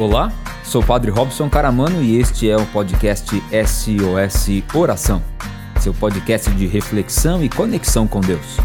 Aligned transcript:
Olá, 0.00 0.32
sou 0.64 0.80
o 0.80 0.86
Padre 0.86 1.10
Robson 1.10 1.50
Caramano 1.50 2.02
e 2.02 2.16
este 2.16 2.48
é 2.48 2.56
o 2.56 2.64
podcast 2.64 3.30
SOS 3.36 4.74
Oração, 4.74 5.22
seu 5.78 5.92
podcast 5.92 6.50
de 6.52 6.66
reflexão 6.66 7.44
e 7.44 7.50
conexão 7.50 8.08
com 8.08 8.18
Deus. 8.18 8.56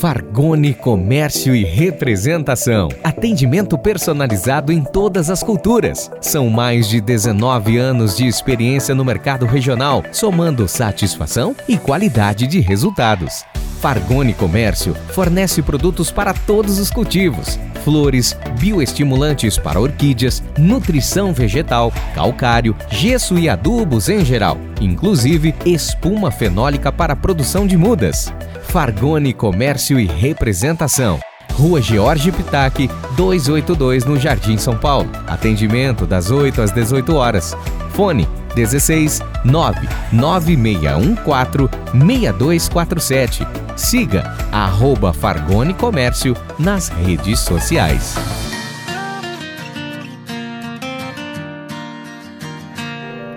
Fargone 0.00 0.72
Comércio 0.72 1.54
e 1.54 1.64
Representação. 1.64 2.88
Atendimento 3.04 3.76
personalizado 3.76 4.72
em 4.72 4.82
todas 4.82 5.28
as 5.28 5.42
culturas. 5.42 6.10
São 6.22 6.48
mais 6.48 6.88
de 6.88 6.98
19 6.98 7.76
anos 7.76 8.16
de 8.16 8.26
experiência 8.26 8.94
no 8.94 9.04
mercado 9.04 9.44
regional, 9.44 10.02
somando 10.12 10.66
satisfação 10.66 11.54
e 11.68 11.76
qualidade 11.76 12.46
de 12.46 12.58
resultados. 12.58 13.44
Fargone 13.82 14.32
Comércio 14.32 14.94
fornece 15.10 15.60
produtos 15.60 16.12
para 16.12 16.32
todos 16.32 16.78
os 16.78 16.88
cultivos: 16.88 17.58
flores, 17.82 18.36
bioestimulantes 18.60 19.58
para 19.58 19.80
orquídeas, 19.80 20.40
nutrição 20.56 21.34
vegetal, 21.34 21.92
calcário, 22.14 22.76
gesso 22.88 23.36
e 23.36 23.48
adubos 23.48 24.08
em 24.08 24.24
geral, 24.24 24.56
inclusive 24.80 25.52
espuma 25.66 26.30
fenólica 26.30 26.92
para 26.92 27.16
produção 27.16 27.66
de 27.66 27.76
mudas. 27.76 28.32
Fargone 28.68 29.32
Comércio 29.32 29.98
e 29.98 30.06
Representação. 30.06 31.18
Rua 31.54 31.82
George 31.82 32.30
Pitac, 32.30 32.88
282 33.16 34.04
no 34.04 34.18
Jardim 34.18 34.56
São 34.56 34.76
Paulo. 34.78 35.10
Atendimento 35.26 36.06
das 36.06 36.30
8 36.30 36.62
às 36.62 36.70
18 36.70 37.14
horas. 37.14 37.54
Fone 37.90 38.26
16 38.54 39.20
99614 39.44 41.68
6247. 41.92 43.46
Siga 43.76 44.22
arroba 44.52 45.12
Fargone 45.12 45.74
Comércio 45.74 46.36
nas 46.58 46.88
redes 46.88 47.40
sociais. 47.40 48.14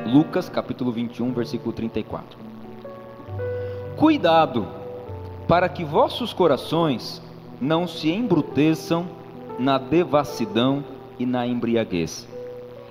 Lucas 0.06 0.50
capítulo 0.50 0.92
21, 0.92 1.34
versículo 1.34 1.74
34. 1.74 2.38
Cuidado 3.98 4.68
para 5.48 5.70
que 5.70 5.84
vossos 5.84 6.34
corações 6.34 7.22
não 7.62 7.88
se 7.88 8.10
embruteçam 8.10 9.08
na 9.60 9.78
devassidão 9.78 10.84
e 11.18 11.26
na 11.26 11.48
embriaguez, 11.48 12.28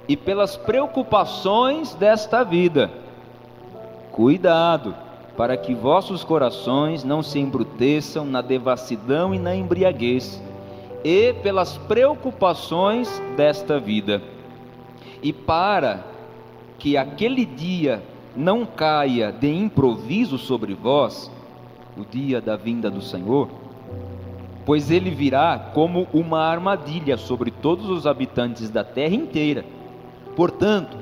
e 0.08 0.16
pelas 0.16 0.56
preocupações 0.56 1.94
desta 1.94 2.44
vida. 2.44 2.90
Cuidado 4.12 4.94
para 5.36 5.56
que 5.56 5.74
vossos 5.74 6.22
corações 6.22 7.02
não 7.02 7.22
se 7.22 7.38
embruteçam 7.38 8.24
na 8.24 8.40
devassidão 8.40 9.34
e 9.34 9.38
na 9.38 9.54
embriaguez, 9.54 10.40
e 11.02 11.32
pelas 11.34 11.76
preocupações 11.76 13.20
desta 13.36 13.78
vida. 13.78 14.22
E 15.22 15.32
para 15.32 16.04
que 16.78 16.96
aquele 16.96 17.44
dia 17.44 18.02
não 18.36 18.64
caia 18.64 19.32
de 19.32 19.52
improviso 19.52 20.38
sobre 20.38 20.74
vós, 20.74 21.30
o 21.96 22.04
dia 22.04 22.40
da 22.40 22.56
vinda 22.56 22.90
do 22.90 23.00
Senhor, 23.00 23.48
pois 24.66 24.90
ele 24.90 25.10
virá 25.10 25.70
como 25.72 26.06
uma 26.12 26.40
armadilha 26.40 27.16
sobre 27.16 27.50
todos 27.50 27.88
os 27.88 28.06
habitantes 28.06 28.70
da 28.70 28.82
terra 28.82 29.14
inteira. 29.14 29.64
Portanto, 30.36 30.96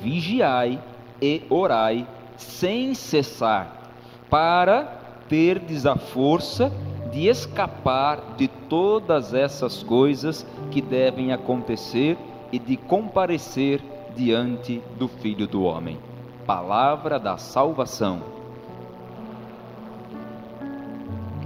vigiai 0.00 0.80
e 1.20 1.42
orai 1.48 2.06
sem 2.36 2.94
cessar, 2.94 3.92
para 4.28 4.84
terdes 5.28 5.86
a 5.86 5.96
força 5.96 6.72
de 7.12 7.28
escapar 7.28 8.34
de 8.36 8.48
todas 8.48 9.34
essas 9.34 9.82
coisas 9.82 10.46
que 10.70 10.80
devem 10.80 11.32
acontecer 11.32 12.16
e 12.50 12.58
de 12.58 12.76
comparecer 12.76 13.80
diante 14.16 14.82
do 14.98 15.08
Filho 15.08 15.46
do 15.46 15.62
Homem. 15.62 15.98
Palavra 16.46 17.18
da 17.18 17.38
salvação. 17.38 18.22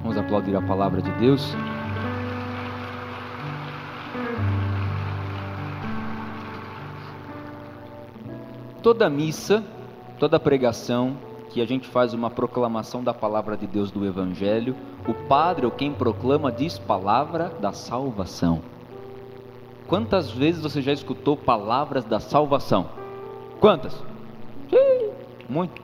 Vamos 0.03 0.17
aplaudir 0.17 0.57
a 0.57 0.63
palavra 0.63 1.03
de 1.03 1.11
Deus. 1.13 1.55
Toda 8.87 9.11
missa 9.11 9.65
toda 10.17 10.39
pregação 10.39 11.17
que 11.51 11.61
a 11.61 11.67
gente 11.67 11.89
faz 11.89 12.15
uma 12.15 12.31
proclamação 12.31 13.03
da 13.03 13.13
palavra 13.13 13.57
de 13.57 13.67
Deus 13.67 13.91
do 13.91 14.07
Evangelho, 14.07 14.77
o 15.09 15.13
padre 15.13 15.67
ou 15.67 15.73
quem 15.73 15.93
proclama 15.93 16.53
diz 16.53 16.79
palavra 16.79 17.53
da 17.61 17.73
salvação. 17.73 18.63
Quantas 19.89 20.31
vezes 20.31 20.63
você 20.63 20.81
já 20.81 20.93
escutou 20.93 21.37
palavras 21.37 22.05
da 22.05 22.21
salvação? 22.21 22.87
Quantas? 23.59 23.93
Sim, 24.71 25.11
muito. 25.49 25.83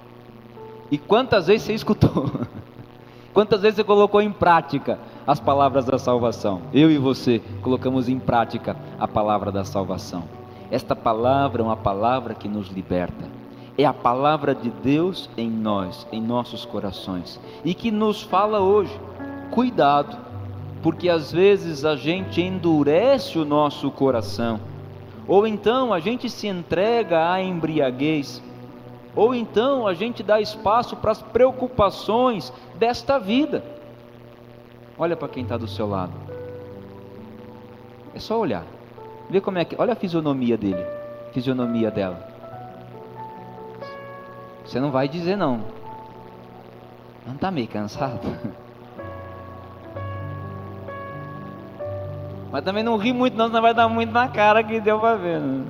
E 0.89 0.97
quantas 0.97 1.49
vezes 1.49 1.63
você 1.67 1.75
escutou? 1.75 2.31
Quantas 3.34 3.63
vezes 3.63 3.75
você 3.75 3.84
colocou 3.84 4.23
em 4.23 4.31
prática 4.31 5.01
as 5.27 5.41
palavras 5.41 5.84
da 5.84 5.99
salvação? 5.99 6.63
Eu 6.73 6.89
e 6.89 6.99
você 6.99 7.43
colocamos 7.63 8.09
em 8.09 8.21
prática 8.21 8.77
a 8.97 9.09
palavra 9.09 9.51
da 9.51 9.65
salvação. 9.65 10.41
Esta 10.72 10.97
palavra 10.97 11.60
é 11.60 11.65
uma 11.66 11.77
palavra 11.77 12.33
que 12.33 12.49
nos 12.49 12.69
liberta. 12.69 13.28
É 13.77 13.84
a 13.84 13.93
palavra 13.93 14.55
de 14.55 14.71
Deus 14.71 15.28
em 15.37 15.50
nós, 15.50 16.06
em 16.10 16.19
nossos 16.19 16.65
corações, 16.65 17.38
e 17.62 17.75
que 17.75 17.91
nos 17.91 18.22
fala 18.22 18.59
hoje: 18.59 18.99
cuidado, 19.50 20.16
porque 20.83 21.10
às 21.10 21.31
vezes 21.31 21.84
a 21.84 21.94
gente 21.94 22.41
endurece 22.41 23.38
o 23.38 23.44
nosso 23.44 23.91
coração, 23.91 24.59
ou 25.28 25.47
então 25.47 25.93
a 25.93 26.00
gente 26.00 26.31
se 26.31 26.49
entrega 26.49 27.31
à 27.31 27.43
embriaguez, 27.43 28.43
ou 29.15 29.34
então 29.34 29.87
a 29.87 29.93
gente 29.93 30.22
dá 30.22 30.41
espaço 30.41 30.97
para 30.97 31.12
as 31.12 31.21
preocupações 31.21 32.50
desta 32.78 33.19
vida. 33.19 33.62
Olha 34.97 35.19
para 35.19 35.28
quem 35.28 35.43
está 35.43 35.59
do 35.59 35.69
seu 35.69 35.87
lado, 35.87 36.12
é 38.15 38.19
só 38.19 38.41
olhar, 38.41 38.65
vê 39.32 39.41
como 39.41 39.59
é 39.59 39.65
que, 39.65 39.75
olha 39.78 39.94
a 39.94 39.97
fisionomia 39.97 40.59
dele, 40.59 40.84
fisionomia 41.32 41.91
dela. 41.91 42.28
Você 44.65 44.78
não 44.78 44.91
vai 44.91 45.09
dizer 45.09 45.37
não. 45.37 45.65
Não 47.26 47.34
está 47.34 47.50
meio 47.50 47.66
cansado? 47.66 48.21
Mas 52.53 52.62
também 52.62 52.82
não 52.84 52.98
ri 52.98 53.15
muito 53.15 53.34
não, 53.34 53.47
senão 53.47 53.62
vai 53.62 53.72
dar 53.72 53.88
muito 53.88 54.12
na 54.12 54.28
cara 54.28 54.62
que 54.62 54.78
deu 54.78 55.00
para 55.00 55.16
ver. 55.16 55.41
Né? 55.41 55.65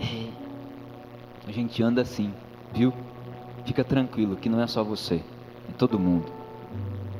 É. 0.00 0.30
A 1.46 1.52
gente 1.52 1.82
anda 1.82 2.00
assim, 2.00 2.32
viu? 2.72 2.94
Fica 3.66 3.84
tranquilo 3.84 4.36
que 4.36 4.48
não 4.48 4.62
é 4.62 4.66
só 4.66 4.82
você, 4.82 5.16
é 5.68 5.72
todo 5.76 5.98
mundo. 5.98 6.32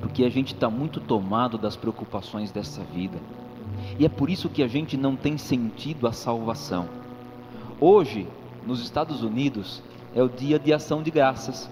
Porque 0.01 0.25
a 0.25 0.31
gente 0.31 0.55
está 0.55 0.71
muito 0.71 0.99
tomado 0.99 1.59
das 1.59 1.77
preocupações 1.77 2.51
dessa 2.51 2.83
vida. 2.85 3.19
E 3.99 4.05
é 4.05 4.09
por 4.09 4.31
isso 4.31 4.49
que 4.49 4.63
a 4.63 4.69
gente 4.69 4.97
não 4.97 5.17
tem 5.17 5.37
sentido 5.37 6.07
a 6.07 6.13
salvação. 6.13 6.89
Hoje, 7.81 8.27
nos 8.67 8.83
Estados 8.83 9.23
Unidos 9.23 9.83
é 10.15 10.23
o 10.23 10.29
dia 10.29 10.59
de 10.59 10.73
ação 10.73 11.03
de 11.03 11.11
graças. 11.11 11.71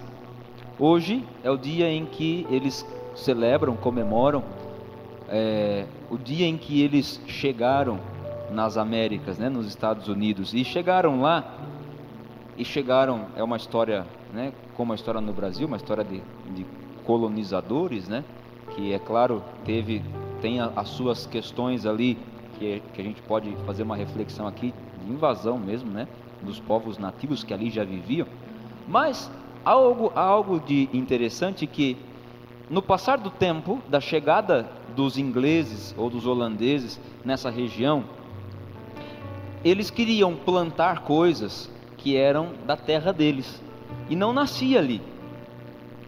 Hoje 0.77 1.23
é 1.43 1.51
o 1.51 1.57
dia 1.57 1.91
em 1.91 2.05
que 2.05 2.47
eles 2.49 2.85
celebram, 3.15 3.75
comemoram 3.75 4.43
é, 5.27 5.85
o 6.09 6.17
dia 6.17 6.47
em 6.47 6.57
que 6.57 6.81
eles 6.81 7.21
chegaram 7.27 7.99
nas 8.51 8.77
Américas, 8.77 9.37
né, 9.37 9.49
nos 9.49 9.67
Estados 9.67 10.07
Unidos, 10.07 10.53
e 10.53 10.63
chegaram 10.63 11.21
lá 11.21 11.55
e 12.57 12.65
chegaram 12.65 13.27
é 13.35 13.43
uma 13.43 13.57
história, 13.57 14.05
né, 14.33 14.51
como 14.75 14.91
a 14.91 14.95
história 14.95 15.21
no 15.21 15.31
Brasil, 15.31 15.67
uma 15.67 15.77
história 15.77 16.03
de, 16.03 16.21
de 16.55 16.65
colonizadores, 17.05 18.07
né, 18.07 18.23
que 18.75 18.91
é 18.91 18.99
claro 18.99 19.43
teve 19.63 20.01
tem 20.41 20.59
a, 20.59 20.71
as 20.75 20.89
suas 20.89 21.25
questões 21.25 21.85
ali 21.85 22.17
que, 22.57 22.81
que 22.93 23.01
a 23.01 23.03
gente 23.03 23.21
pode 23.21 23.55
fazer 23.65 23.83
uma 23.83 23.95
reflexão 23.95 24.47
aqui 24.47 24.73
de 25.03 25.11
invasão 25.11 25.57
mesmo, 25.57 25.89
né, 25.89 26.07
dos 26.41 26.59
povos 26.59 26.97
nativos 26.97 27.43
que 27.43 27.53
ali 27.53 27.69
já 27.69 27.83
viviam. 27.83 28.27
Mas 28.87 29.29
há 29.63 29.71
algo, 29.71 30.11
há 30.15 30.21
algo 30.21 30.59
de 30.59 30.89
interessante 30.93 31.65
que, 31.65 31.97
no 32.69 32.81
passar 32.81 33.17
do 33.17 33.29
tempo, 33.29 33.81
da 33.87 33.99
chegada 33.99 34.69
dos 34.95 35.17
ingleses 35.17 35.93
ou 35.97 36.09
dos 36.09 36.25
holandeses 36.25 36.99
nessa 37.23 37.49
região, 37.49 38.03
eles 39.63 39.89
queriam 39.89 40.35
plantar 40.35 41.01
coisas 41.01 41.69
que 41.97 42.15
eram 42.15 42.49
da 42.65 42.77
terra 42.77 43.11
deles 43.11 43.61
e 44.09 44.15
não 44.15 44.33
nascia 44.33 44.79
ali. 44.79 45.01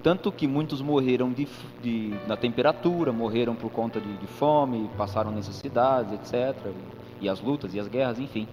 Tanto 0.03 0.31
que 0.31 0.47
muitos 0.47 0.81
morreram 0.81 1.31
de, 1.31 1.47
de, 1.81 2.09
da 2.27 2.35
temperatura, 2.35 3.11
morreram 3.11 3.55
por 3.55 3.71
conta 3.71 3.99
de, 3.99 4.17
de 4.17 4.27
fome, 4.27 4.89
passaram 4.97 5.31
necessidades, 5.31 6.13
etc. 6.13 6.73
E 7.19 7.29
as 7.29 7.39
lutas 7.39 7.73
e 7.75 7.79
as 7.79 7.87
guerras, 7.87 8.19
enfim. 8.19 8.47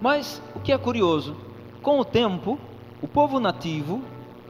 Mas 0.00 0.40
o 0.54 0.60
que 0.60 0.72
é 0.72 0.78
curioso, 0.78 1.36
com 1.82 1.98
o 1.98 2.04
tempo, 2.04 2.58
o 3.02 3.08
povo 3.08 3.40
nativo 3.40 4.00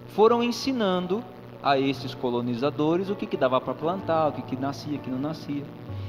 foram 0.08 0.42
ensinando 0.42 1.24
a 1.62 1.78
esses 1.78 2.14
colonizadores 2.14 3.10
o 3.10 3.16
que, 3.16 3.26
que 3.26 3.36
dava 3.36 3.60
para 3.60 3.74
plantar, 3.74 4.28
o 4.28 4.32
que, 4.32 4.42
que 4.42 4.56
nascia, 4.56 4.96
o 4.96 5.00
que 5.00 5.10
não 5.10 5.18
nascia. 5.18 5.64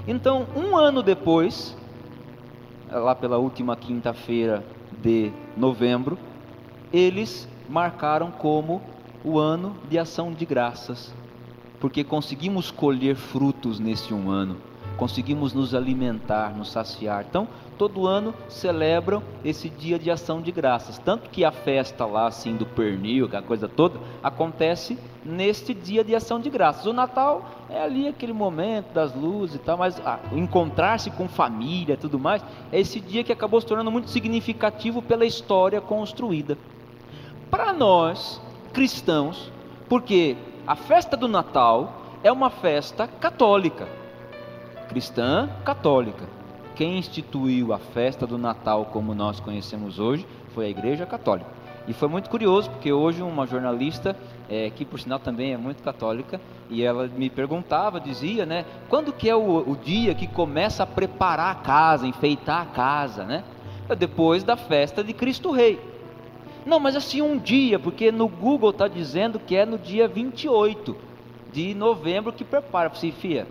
Então, 0.08 0.46
um 0.56 0.76
ano 0.76 1.02
depois, 1.02 1.76
lá 2.92 3.16
pela 3.16 3.38
última 3.38 3.76
quinta-feira 3.76 4.64
de 5.02 5.32
novembro, 5.56 6.18
eles 6.92 7.48
marcaram 7.70 8.32
como 8.32 8.82
o 9.24 9.40
ano 9.40 9.76
de 9.90 9.98
ação 9.98 10.32
de 10.32 10.46
graças, 10.46 11.14
porque 11.80 12.04
conseguimos 12.04 12.72
colher 12.72 13.16
frutos 13.16 13.80
nesse 13.80 14.14
um 14.14 14.30
ano, 14.30 14.58
conseguimos 14.98 15.54
nos 15.54 15.76
alimentar, 15.76 16.56
nos 16.58 16.72
saciar. 16.72 17.26
Então, 17.30 17.48
todo 17.78 18.08
ano 18.08 18.34
celebram 18.50 19.22
esse 19.46 19.70
dia 19.70 20.00
de 20.00 20.10
ação 20.10 20.42
de 20.42 20.52
graças. 20.52 20.98
Tanto 20.98 21.30
que 21.30 21.46
a 21.46 21.52
festa 21.52 22.06
lá, 22.06 22.28
assim, 22.28 22.56
do 22.56 22.66
pernil, 22.66 23.26
aquela 23.26 23.44
coisa 23.44 23.68
toda, 23.68 24.00
acontece 24.24 24.98
neste 25.24 25.74
dia 25.74 26.04
de 26.04 26.16
ação 26.16 26.40
de 26.40 26.50
graças. 26.50 26.86
O 26.86 26.94
Natal 26.94 27.50
é 27.70 27.82
ali 27.82 28.08
aquele 28.08 28.34
momento 28.34 28.94
das 28.94 29.14
luzes 29.14 29.58
e 29.58 29.60
tal, 29.60 29.78
mas 29.78 30.02
ah, 30.04 30.20
encontrar-se 30.32 31.12
com 31.12 31.28
família 31.30 31.94
e 31.94 31.98
tudo 31.98 32.18
mais, 32.18 32.44
é 32.72 32.80
esse 32.80 33.00
dia 33.00 33.24
que 33.24 33.32
acabou 33.32 33.62
se 33.62 33.68
tornando 33.68 33.92
muito 33.92 34.10
significativo 34.10 35.02
pela 35.02 35.26
história 35.26 35.80
construída. 35.80 36.58
Para 37.52 37.72
nós, 37.72 38.42
cristãos, 38.74 39.52
porque 39.90 40.36
a 40.66 40.76
festa 40.76 41.16
do 41.16 41.28
Natal 41.28 42.02
é 42.24 42.32
uma 42.32 42.50
festa 42.50 43.08
católica, 43.08 43.88
cristã 44.90 45.50
católica. 45.64 46.26
Quem 46.76 46.98
instituiu 46.98 47.74
a 47.74 47.80
festa 47.80 48.28
do 48.28 48.38
Natal 48.38 48.86
como 48.86 49.16
nós 49.16 49.40
conhecemos 49.40 49.98
hoje 49.98 50.28
foi 50.54 50.66
a 50.66 50.70
Igreja 50.70 51.06
Católica. 51.06 51.50
E 51.88 51.94
foi 51.94 52.10
muito 52.10 52.30
curioso, 52.30 52.70
porque 52.70 52.92
hoje 52.92 53.22
uma 53.22 53.48
jornalista, 53.48 54.16
é, 54.50 54.70
que 54.70 54.84
por 54.84 55.00
sinal 55.00 55.20
também 55.20 55.54
é 55.54 55.58
muito 55.58 55.82
católica, 55.82 56.40
e 56.70 56.84
ela 56.84 57.08
me 57.08 57.30
perguntava, 57.30 58.00
dizia, 58.00 58.46
né, 58.46 58.66
quando 58.90 59.14
que 59.14 59.30
é 59.30 59.36
o, 59.36 59.60
o 59.60 59.78
dia 59.82 60.14
que 60.14 60.28
começa 60.28 60.84
a 60.84 60.86
preparar 60.86 61.52
a 61.52 61.56
casa, 61.56 62.06
enfeitar 62.06 62.62
a 62.62 62.66
casa, 62.66 63.24
né? 63.24 63.44
É 63.88 63.96
depois 63.96 64.44
da 64.44 64.58
festa 64.58 65.02
de 65.02 65.14
Cristo 65.14 65.50
Rei. 65.50 65.80
Não, 66.68 66.82
mas 66.82 66.98
assim 66.98 67.22
um 67.22 67.38
dia, 67.38 67.80
porque 67.80 68.12
no 68.12 68.28
Google 68.28 68.72
está 68.72 68.90
dizendo 68.90 69.40
que 69.40 69.56
é 69.56 69.66
no 69.66 69.80
dia 69.80 70.06
28 70.06 70.98
de 71.50 71.74
novembro 71.74 72.34
que 72.34 72.44
prepara. 72.44 72.90
Falei, 72.90 73.14
fia, 73.14 73.48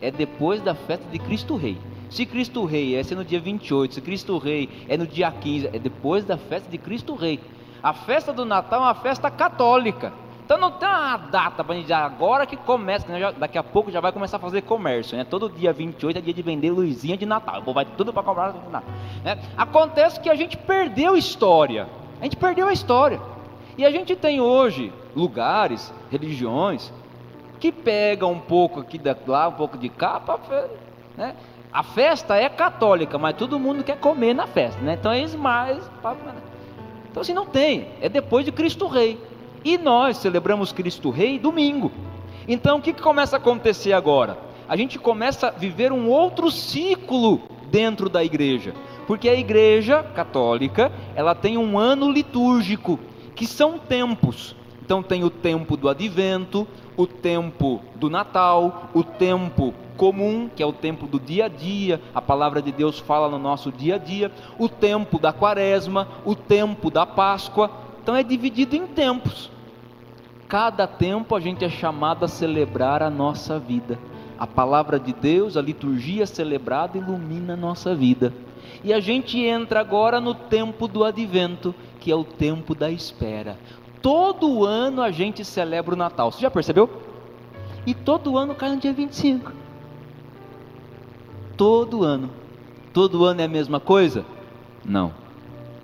é 0.00 0.10
depois 0.10 0.60
da 0.60 0.74
festa 0.74 1.08
de 1.08 1.20
Cristo 1.20 1.54
Rei. 1.54 1.78
Se 2.10 2.26
Cristo 2.26 2.64
Rei 2.64 2.96
é 2.96 3.14
no 3.14 3.24
dia 3.24 3.38
28, 3.38 3.94
se 3.94 4.00
Cristo 4.00 4.36
Rei 4.38 4.68
é 4.88 4.96
no 4.96 5.06
dia 5.06 5.30
15, 5.30 5.68
é 5.68 5.78
depois 5.78 6.24
da 6.24 6.36
festa 6.36 6.68
de 6.68 6.78
Cristo 6.78 7.14
Rei. 7.14 7.38
A 7.80 7.92
festa 7.92 8.32
do 8.32 8.44
Natal 8.44 8.80
é 8.80 8.82
uma 8.86 8.94
festa 8.96 9.30
católica. 9.30 10.12
Então 10.44 10.58
não 10.58 10.72
tem 10.72 10.88
uma 10.88 11.16
data 11.16 11.62
para 11.62 11.76
dizer 11.76 11.92
agora 11.92 12.44
que 12.44 12.56
começa, 12.56 13.06
né? 13.06 13.32
daqui 13.38 13.56
a 13.56 13.62
pouco 13.62 13.88
já 13.92 14.00
vai 14.00 14.10
começar 14.10 14.38
a 14.38 14.40
fazer 14.40 14.62
comércio, 14.62 15.16
né? 15.16 15.22
Todo 15.22 15.48
dia 15.48 15.72
28 15.72 16.18
é 16.18 16.20
dia 16.20 16.34
de 16.34 16.42
vender 16.42 16.72
luzinha 16.72 17.16
de 17.16 17.24
Natal. 17.24 17.62
Vai 17.72 17.84
tudo 17.84 18.12
para 18.12 18.24
comprar 18.24 18.52
né? 19.22 19.38
Acontece 19.56 20.18
que 20.18 20.28
a 20.28 20.34
gente 20.34 20.56
perdeu 20.56 21.16
história. 21.16 22.01
A 22.22 22.24
gente 22.24 22.36
perdeu 22.36 22.68
a 22.68 22.72
história. 22.72 23.20
E 23.76 23.84
a 23.84 23.90
gente 23.90 24.14
tem 24.14 24.40
hoje 24.40 24.92
lugares, 25.14 25.92
religiões 26.08 26.92
que 27.58 27.72
pegam 27.72 28.30
um 28.30 28.38
pouco 28.38 28.78
aqui 28.78 28.96
de 28.96 29.14
lá, 29.26 29.48
um 29.48 29.52
pouco 29.52 29.76
de 29.76 29.88
cá, 29.88 30.22
né? 31.16 31.34
A 31.72 31.82
festa 31.82 32.36
é 32.36 32.48
católica, 32.48 33.18
mas 33.18 33.36
todo 33.36 33.58
mundo 33.58 33.82
quer 33.82 33.98
comer 33.98 34.34
na 34.34 34.46
festa, 34.46 34.80
né? 34.80 34.96
Então 35.00 35.12
eles 35.12 35.34
mais. 35.34 35.78
Então 37.10 37.22
assim 37.22 37.34
não 37.34 37.46
tem, 37.46 37.88
é 38.00 38.08
depois 38.08 38.44
de 38.44 38.52
Cristo 38.52 38.86
Rei. 38.86 39.18
E 39.64 39.76
nós 39.76 40.18
celebramos 40.18 40.70
Cristo 40.70 41.10
Rei 41.10 41.40
domingo. 41.40 41.90
Então 42.46 42.78
o 42.78 42.82
que, 42.82 42.92
que 42.92 43.02
começa 43.02 43.34
a 43.34 43.38
acontecer 43.38 43.92
agora? 43.92 44.38
A 44.68 44.76
gente 44.76 44.96
começa 44.96 45.48
a 45.48 45.50
viver 45.50 45.90
um 45.90 46.08
outro 46.08 46.52
ciclo 46.52 47.42
dentro 47.68 48.08
da 48.08 48.22
igreja, 48.22 48.74
porque 49.12 49.28
a 49.28 49.34
igreja 49.34 50.02
católica 50.02 50.90
ela 51.14 51.34
tem 51.34 51.58
um 51.58 51.78
ano 51.78 52.10
litúrgico 52.10 52.98
que 53.34 53.46
são 53.46 53.78
tempos. 53.78 54.56
Então 54.82 55.02
tem 55.02 55.22
o 55.22 55.28
tempo 55.28 55.76
do 55.76 55.86
advento, 55.86 56.66
o 56.96 57.06
tempo 57.06 57.82
do 57.94 58.08
Natal, 58.08 58.88
o 58.94 59.04
tempo 59.04 59.74
comum, 59.98 60.48
que 60.48 60.62
é 60.62 60.66
o 60.66 60.72
tempo 60.72 61.06
do 61.06 61.20
dia 61.20 61.44
a 61.44 61.48
dia, 61.48 62.00
a 62.14 62.22
palavra 62.22 62.62
de 62.62 62.72
Deus 62.72 63.00
fala 63.00 63.28
no 63.28 63.38
nosso 63.38 63.70
dia 63.70 63.96
a 63.96 63.98
dia, 63.98 64.32
o 64.58 64.66
tempo 64.66 65.18
da 65.18 65.30
quaresma, 65.30 66.08
o 66.24 66.34
tempo 66.34 66.90
da 66.90 67.04
Páscoa. 67.04 67.70
Então 68.02 68.16
é 68.16 68.22
dividido 68.22 68.74
em 68.74 68.86
tempos. 68.86 69.50
Cada 70.48 70.86
tempo 70.86 71.36
a 71.36 71.40
gente 71.40 71.62
é 71.66 71.68
chamado 71.68 72.24
a 72.24 72.28
celebrar 72.28 73.02
a 73.02 73.10
nossa 73.10 73.58
vida. 73.58 73.98
A 74.38 74.46
palavra 74.46 74.98
de 74.98 75.12
Deus, 75.12 75.58
a 75.58 75.60
liturgia 75.60 76.24
celebrada 76.24 76.96
ilumina 76.96 77.52
a 77.52 77.58
nossa 77.58 77.94
vida. 77.94 78.32
E 78.84 78.92
a 78.92 79.00
gente 79.00 79.38
entra 79.38 79.80
agora 79.80 80.20
no 80.20 80.34
tempo 80.34 80.88
do 80.88 81.04
advento, 81.04 81.74
que 82.00 82.10
é 82.10 82.16
o 82.16 82.24
tempo 82.24 82.74
da 82.74 82.90
espera. 82.90 83.58
Todo 84.00 84.64
ano 84.64 85.02
a 85.02 85.10
gente 85.10 85.44
celebra 85.44 85.94
o 85.94 85.98
Natal. 85.98 86.30
Você 86.32 86.40
já 86.40 86.50
percebeu? 86.50 86.90
E 87.86 87.94
todo 87.94 88.36
ano 88.36 88.54
cai 88.54 88.70
no 88.70 88.76
dia 88.78 88.92
25 88.92 89.62
todo 91.56 92.02
ano. 92.02 92.30
Todo 92.92 93.24
ano 93.24 93.40
é 93.40 93.44
a 93.44 93.48
mesma 93.48 93.80
coisa? 93.80 94.24
Não, 94.84 95.12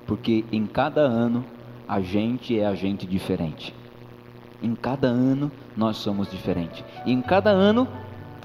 porque 0.07 0.45
em 0.51 0.67
cada 0.67 1.03
ano 1.03 1.45
a 1.87 2.01
gente 2.01 2.59
é 2.59 2.67
a 2.67 2.75
gente 2.75 3.07
diferente. 3.07 3.75
Em 4.63 4.75
cada 4.75 5.09
ano 5.09 5.51
nós 5.77 5.97
somos 5.99 6.31
diferentes. 6.31 6.85
E 7.07 7.13
em 7.13 7.23
cada 7.23 7.51
ano 7.51 7.89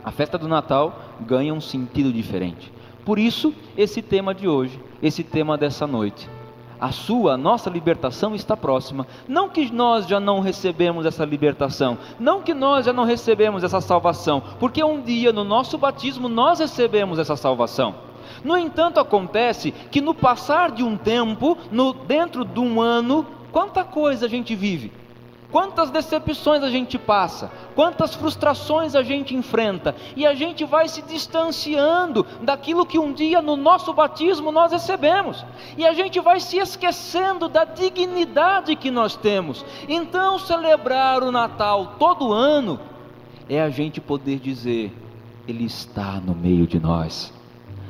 a 0.03 0.11
festa 0.11 0.37
do 0.37 0.47
Natal 0.47 0.99
ganha 1.21 1.53
um 1.53 1.61
sentido 1.61 2.11
diferente. 2.11 2.71
Por 3.05 3.19
isso, 3.19 3.53
esse 3.77 4.01
tema 4.01 4.33
de 4.33 4.47
hoje, 4.47 4.79
esse 5.01 5.23
tema 5.23 5.57
dessa 5.57 5.85
noite 5.85 6.29
a 6.83 6.91
sua, 6.91 7.35
a 7.35 7.37
nossa 7.37 7.69
libertação 7.69 8.35
está 8.35 8.57
próxima. 8.57 9.07
Não 9.25 9.47
que 9.47 9.71
nós 9.71 10.05
já 10.05 10.19
não 10.19 10.41
recebemos 10.41 11.05
essa 11.05 11.23
libertação, 11.23 11.97
não 12.19 12.41
que 12.41 12.53
nós 12.53 12.85
já 12.85 12.91
não 12.91 13.05
recebemos 13.05 13.63
essa 13.63 13.79
salvação, 13.79 14.43
porque 14.59 14.83
um 14.83 15.01
dia 15.01 15.31
no 15.31 15.45
nosso 15.45 15.77
batismo 15.77 16.27
nós 16.27 16.59
recebemos 16.59 17.19
essa 17.19 17.37
salvação. 17.37 17.95
No 18.43 18.57
entanto, 18.57 18.99
acontece 18.99 19.71
que 19.71 20.01
no 20.01 20.13
passar 20.13 20.71
de 20.71 20.83
um 20.83 20.97
tempo, 20.97 21.57
no 21.71 21.93
dentro 21.93 22.43
de 22.43 22.59
um 22.59 22.81
ano, 22.81 23.25
quanta 23.49 23.85
coisa 23.85 24.25
a 24.25 24.29
gente 24.29 24.53
vive 24.53 24.91
Quantas 25.53 25.91
decepções 25.91 26.63
a 26.63 26.69
gente 26.71 26.97
passa, 26.97 27.51
quantas 27.75 28.15
frustrações 28.15 28.95
a 28.95 29.03
gente 29.03 29.35
enfrenta, 29.35 29.95
e 30.15 30.25
a 30.25 30.33
gente 30.33 30.65
vai 30.65 30.87
se 30.87 31.03
distanciando 31.03 32.25
daquilo 32.41 32.87
que 32.87 32.97
um 32.97 33.13
dia 33.13 33.39
no 33.39 33.55
nosso 33.55 33.93
batismo 33.93 34.51
nós 34.51 34.71
recebemos, 34.71 35.45
e 35.77 35.85
a 35.85 35.93
gente 35.93 36.19
vai 36.19 36.39
se 36.39 36.57
esquecendo 36.57 37.47
da 37.47 37.65
dignidade 37.65 38.75
que 38.75 38.89
nós 38.89 39.15
temos. 39.15 39.63
Então, 39.87 40.39
celebrar 40.39 41.21
o 41.21 41.31
Natal 41.31 41.97
todo 41.99 42.33
ano 42.33 42.79
é 43.47 43.61
a 43.61 43.69
gente 43.69 44.01
poder 44.01 44.39
dizer: 44.39 44.91
Ele 45.47 45.65
está 45.65 46.13
no 46.13 46.33
meio 46.33 46.65
de 46.65 46.79
nós. 46.79 47.31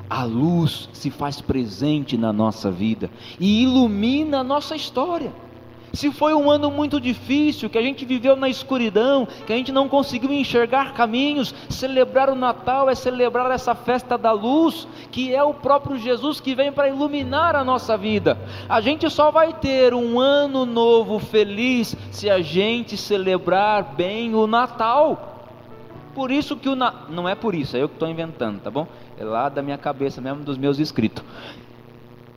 A 0.10 0.26
luz 0.26 0.90
se 0.92 1.10
faz 1.10 1.40
presente 1.40 2.18
na 2.18 2.34
nossa 2.34 2.70
vida 2.70 3.10
e 3.40 3.64
ilumina 3.64 4.40
a 4.42 4.44
nossa 4.44 4.76
história 4.76 5.32
se 5.94 6.12
foi 6.12 6.34
um 6.34 6.50
ano 6.50 6.72
muito 6.72 7.00
difícil, 7.00 7.70
que 7.70 7.78
a 7.78 7.82
gente 7.82 8.04
viveu 8.04 8.36
na 8.36 8.50
escuridão, 8.50 9.28
que 9.46 9.54
a 9.54 9.56
gente 9.56 9.72
não 9.72 9.88
conseguiu 9.88 10.34
enxergar 10.34 10.96
caminhos, 10.96 11.54
celebrar 11.70 12.32
o 12.32 12.36
Natal 12.36 12.90
é 12.90 12.96
celebrar 12.96 13.52
essa 13.52 13.76
festa 13.76 14.18
da 14.18 14.32
luz, 14.32 14.88
que 15.12 15.36
é 15.36 15.44
o 15.44 15.54
próprio 15.54 16.00
Jesus 16.00 16.40
que 16.40 16.56
vem 16.56 16.72
para 16.72 16.90
iluminar 16.90 17.56
a 17.56 17.64
nossa 17.64 17.96
vida. 17.96 18.36
A 18.68 18.82
gente 18.82 19.08
só 19.08 19.30
vai 19.30 19.54
ter 19.54 19.94
um 19.94 20.20
ano 20.20 20.66
novo 20.66 21.20
feliz 21.20 21.96
se 22.12 22.28
a 22.28 22.42
gente 22.42 22.98
celebrar 22.98 23.94
bem 23.96 24.34
o 24.34 24.48
Natal. 24.48 25.46
Por 26.16 26.32
isso 26.32 26.58
que 26.58 26.70
o 26.70 26.76
na... 26.76 27.06
não 27.08 27.30
é 27.30 27.36
por 27.36 27.54
isso, 27.54 27.78
é 27.78 27.84
eu 27.84 27.88
que 27.88 27.96
estou 27.96 28.10
inventando, 28.10 28.60
tá 28.60 28.72
bom? 28.72 28.88
É 29.16 29.24
lá 29.24 29.48
da 29.48 29.62
minha 29.62 29.78
cabeça 29.78 30.20
mesmo, 30.20 30.44
dos 30.44 30.58
meus 30.58 30.80
escritos. 30.80 31.24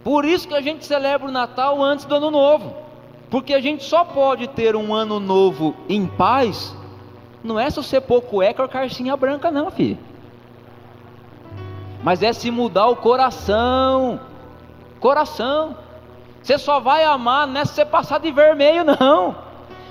Por 0.04 0.26
isso 0.26 0.46
que 0.46 0.54
a 0.54 0.60
gente 0.60 0.84
celebra 0.84 1.26
o 1.26 1.32
Natal 1.32 1.82
antes 1.82 2.04
do 2.04 2.14
Ano 2.14 2.30
Novo. 2.30 2.86
Porque 3.30 3.52
a 3.52 3.61
gente 3.61 3.85
só 3.85 4.04
pode 4.04 4.47
ter 4.49 4.76
um 4.76 4.95
ano 4.95 5.18
novo 5.18 5.75
em 5.88 6.06
paz, 6.06 6.76
não 7.42 7.59
é 7.59 7.68
se 7.71 7.76
você 7.76 8.00
pôr 8.00 8.23
cueca 8.23 8.62
ou 8.62 8.68
carcinha 8.68 9.16
branca, 9.16 9.50
não, 9.50 9.71
filho. 9.71 9.99
Mas 12.02 12.23
é 12.23 12.33
se 12.33 12.50
mudar 12.50 12.87
o 12.87 12.97
coração. 12.97 14.21
Coração. 15.00 15.76
Você 16.42 16.59
só 16.59 16.78
vai 16.78 17.04
amar, 17.04 17.47
não 17.47 17.61
é 17.61 17.64
se 17.64 17.75
você 17.75 17.85
passar 17.85 18.21
de 18.21 18.30
vermelho, 18.30 18.85
não. 18.85 19.37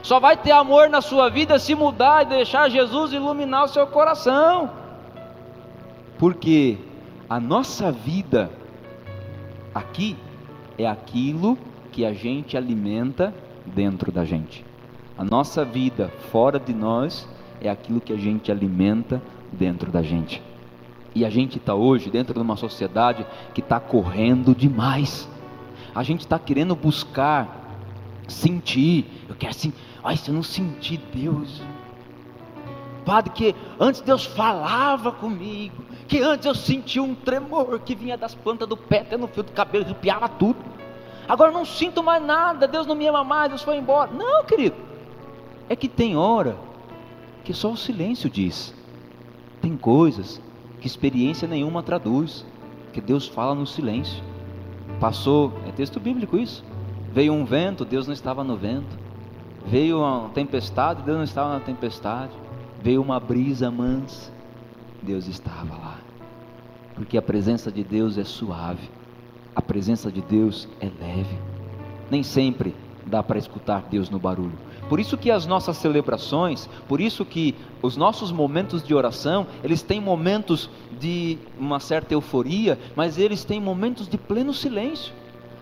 Só 0.01 0.20
vai 0.20 0.38
ter 0.38 0.51
amor 0.51 0.89
na 0.89 1.01
sua 1.01 1.30
vida 1.30 1.58
se 1.60 1.75
mudar 1.75 2.24
e 2.24 2.30
deixar 2.30 2.70
Jesus 2.70 3.12
iluminar 3.12 3.65
o 3.65 3.68
seu 3.68 3.88
coração. 3.88 4.70
Porque 6.18 6.77
a 7.30 7.39
nossa 7.39 7.92
vida 7.92 8.50
aqui 9.74 10.15
é 10.77 10.88
aquilo 10.88 11.58
que 11.58 11.75
a 12.06 12.13
gente 12.13 12.58
alimenta 12.58 13.34
dentro 13.65 14.12
da 14.12 14.25
gente. 14.25 14.65
A 15.18 15.24
nossa 15.24 15.63
vida 15.63 16.12
fora 16.32 16.60
de 16.60 16.74
nós 16.74 17.27
é 17.62 17.70
aquilo 17.70 18.01
que 18.01 18.12
a 18.12 18.18
gente 18.18 18.51
alimenta 18.51 19.22
dentro 19.51 19.92
da 19.92 20.01
gente. 20.01 20.42
E 21.13 21.24
a 21.24 21.30
gente 21.30 21.58
está 21.58 21.74
hoje 21.74 22.10
dentro 22.10 22.34
de 22.34 22.42
uma 22.42 22.58
sociedade 22.58 23.25
que 23.54 23.62
está 23.62 23.80
correndo 23.80 24.54
demais. 24.54 25.30
A 25.94 26.04
gente 26.04 26.22
está 26.22 26.38
querendo 26.38 26.75
buscar 26.75 27.80
sentir. 28.27 29.06
Eu 29.30 29.36
quero 29.36 29.51
assim, 29.51 29.72
ai, 30.04 30.18
se 30.18 30.30
eu 30.30 30.36
não 30.36 30.44
sentir 30.44 31.00
Deus. 31.13 31.62
Padre, 33.06 33.32
que 33.32 33.56
antes 33.80 34.01
Deus 34.01 34.25
falava 34.25 35.12
comigo, 35.12 35.84
que 36.08 36.20
antes 36.20 36.46
eu 36.46 36.56
sentia 36.56 37.01
um 37.01 37.15
tremor 37.15 37.80
que 37.80 37.96
vinha 37.96 38.18
das 38.18 38.36
plantas 38.36 38.68
do 38.68 38.75
pé 38.75 39.00
até 39.00 39.15
no 39.15 39.27
fio 39.27 39.44
do 39.44 39.51
cabelo, 39.51 39.86
arrepiava 39.86 40.27
tudo. 40.27 40.58
Agora 41.27 41.51
não 41.51 41.65
sinto 41.65 42.03
mais 42.03 42.24
nada, 42.24 42.67
Deus 42.67 42.86
não 42.86 42.96
me 42.96 43.08
ama 43.08 43.24
mais, 43.24 43.50
Deus 43.50 43.62
foi 43.62 43.77
embora. 43.77 44.12
Não, 44.12 44.44
querido. 44.44 44.75
É 45.67 45.75
que 45.75 45.88
tem 45.88 46.15
hora 46.15 46.55
que 47.44 47.53
só 47.53 47.72
o 47.72 47.77
silêncio 47.77 48.29
diz. 48.29 48.74
Tem 49.62 49.75
coisas 49.75 50.41
que 50.79 50.88
experiência 50.88 51.48
nenhuma 51.48 51.82
traduz, 51.82 52.46
que 52.94 53.01
Deus 53.01 53.27
fala 53.27 53.55
no 53.55 53.65
silêncio. 53.65 54.24
Passou, 55.00 55.53
é 55.67 55.72
texto 55.72 56.00
bíblico 56.00 56.38
isso. 56.38 56.63
Veio 57.12 57.34
um 57.34 57.46
vento, 57.46 57.84
Deus 57.84 58.05
não 58.05 58.13
estava 58.13 58.44
no 58.44 58.55
vento. 58.55 58.98
Veio 59.65 60.00
uma 60.00 60.29
tempestade, 60.29 61.01
Deus 61.01 61.17
não 61.17 61.24
estava 61.24 61.53
na 61.53 61.60
tempestade. 61.60 62.34
Veio 62.82 63.01
uma 63.01 63.20
brisa 63.20 63.72
mansa, 63.72 64.32
Deus 65.01 65.27
estava 65.27 65.74
lá. 65.74 65.98
Porque 66.94 67.17
a 67.17 67.22
presença 67.22 67.72
de 67.72 67.84
Deus 67.84 68.17
é 68.17 68.24
suave, 68.24 68.89
a 69.55 69.62
presença 69.62 70.12
de 70.12 70.21
Deus 70.21 70.67
é 70.79 70.85
leve. 70.85 71.38
Nem 72.12 72.24
sempre 72.24 72.75
dá 73.05 73.24
para 73.24 73.39
escutar 73.39 73.85
Deus 73.89 74.09
no 74.09 74.19
barulho. 74.19 74.57
Por 74.89 75.00
isso 75.00 75.17
que 75.17 75.31
as 75.31 75.47
nossas 75.47 75.77
celebrações, 75.77 76.69
por 76.88 77.01
isso 77.01 77.25
que 77.25 77.55
os 77.81 77.97
nossos 77.97 78.31
momentos 78.31 78.83
de 78.83 78.93
oração, 78.93 79.47
eles 79.63 79.81
têm 79.81 80.00
momentos 80.00 80.69
de 81.00 81.39
uma 81.57 81.79
certa 81.79 82.13
euforia, 82.13 82.77
mas 82.95 83.17
eles 83.17 83.43
têm 83.43 83.59
momentos 83.59 84.07
de 84.07 84.17
pleno 84.17 84.53
silêncio. 84.53 85.13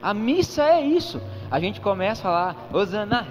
A 0.02 0.14
missa 0.14 0.64
é 0.64 0.86
isso. 0.86 1.22
A 1.50 1.60
gente 1.62 1.80
começa 1.80 2.24
falar, 2.24 2.68
Osana, 2.74 3.26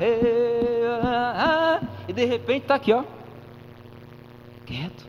e 2.08 2.12
de 2.12 2.24
repente 2.24 2.62
está 2.62 2.76
aqui, 2.76 2.92
ó, 2.92 3.04
quieto, 4.64 5.06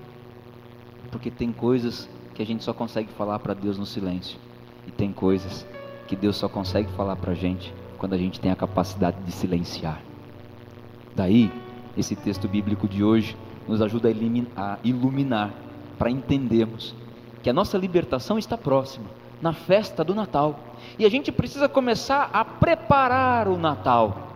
porque 1.10 1.32
tem 1.32 1.54
coisas 1.54 2.10
que 2.36 2.42
a 2.42 2.46
gente 2.46 2.64
só 2.64 2.74
consegue 2.74 3.10
falar 3.14 3.40
para 3.40 3.54
Deus 3.54 3.78
no 3.78 3.86
silêncio, 3.86 4.38
e 4.88 4.92
tem 4.92 5.12
coisas 5.12 5.66
que 6.08 6.16
Deus 6.16 6.36
só 6.36 6.48
consegue 6.48 6.92
falar 6.94 7.16
para 7.16 7.32
a 7.32 7.36
gente 7.36 7.74
quando 7.98 8.14
a 8.14 8.18
gente 8.18 8.40
tem 8.40 8.52
a 8.52 8.56
capacidade 8.56 9.18
de 9.24 9.32
silenciar. 9.32 10.02
Daí, 11.16 11.52
esse 11.98 12.16
texto 12.16 12.48
bíblico 12.48 12.88
de 12.88 13.04
hoje 13.04 13.38
nos 13.68 13.82
ajuda 13.82 14.10
a 14.56 14.78
iluminar, 14.84 15.54
para 15.98 16.10
entendermos 16.10 16.94
que 17.42 17.50
a 17.50 17.54
nossa 17.54 17.78
libertação 17.78 18.38
está 18.38 18.58
próxima, 18.58 19.06
na 19.42 19.54
festa 19.54 20.04
do 20.04 20.16
Natal. 20.16 20.60
E 20.98 21.06
a 21.06 21.10
gente 21.10 21.32
precisa 21.32 21.70
começar 21.70 22.30
a 22.34 22.44
preparar 22.44 23.48
o 23.48 23.58
Natal. 23.58 24.30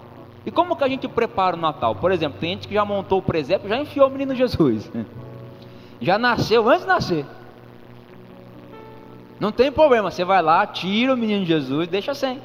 E 0.45 0.51
como 0.51 0.75
que 0.75 0.83
a 0.83 0.87
gente 0.87 1.07
prepara 1.07 1.57
o 1.57 1.59
Natal? 1.59 1.95
Por 1.95 2.11
exemplo, 2.11 2.39
tem 2.39 2.51
gente 2.51 2.67
que 2.67 2.73
já 2.73 2.85
montou 2.85 3.19
o 3.19 3.21
presépio, 3.21 3.67
já 3.67 3.77
enfiou 3.77 4.07
o 4.07 4.11
menino 4.11 4.33
Jesus. 4.35 4.89
Já 5.99 6.19
nasceu 6.19 6.69
antes 6.69 6.81
de 6.81 6.87
nascer. 6.87 7.25
Não 9.39 9.51
tem 9.51 9.71
problema, 9.71 10.09
você 10.09 10.25
vai 10.25 10.41
lá, 10.41 10.65
tira 10.65 11.13
o 11.13 11.17
menino 11.17 11.45
Jesus, 11.45 11.87
deixa 11.87 12.13
sem. 12.13 12.41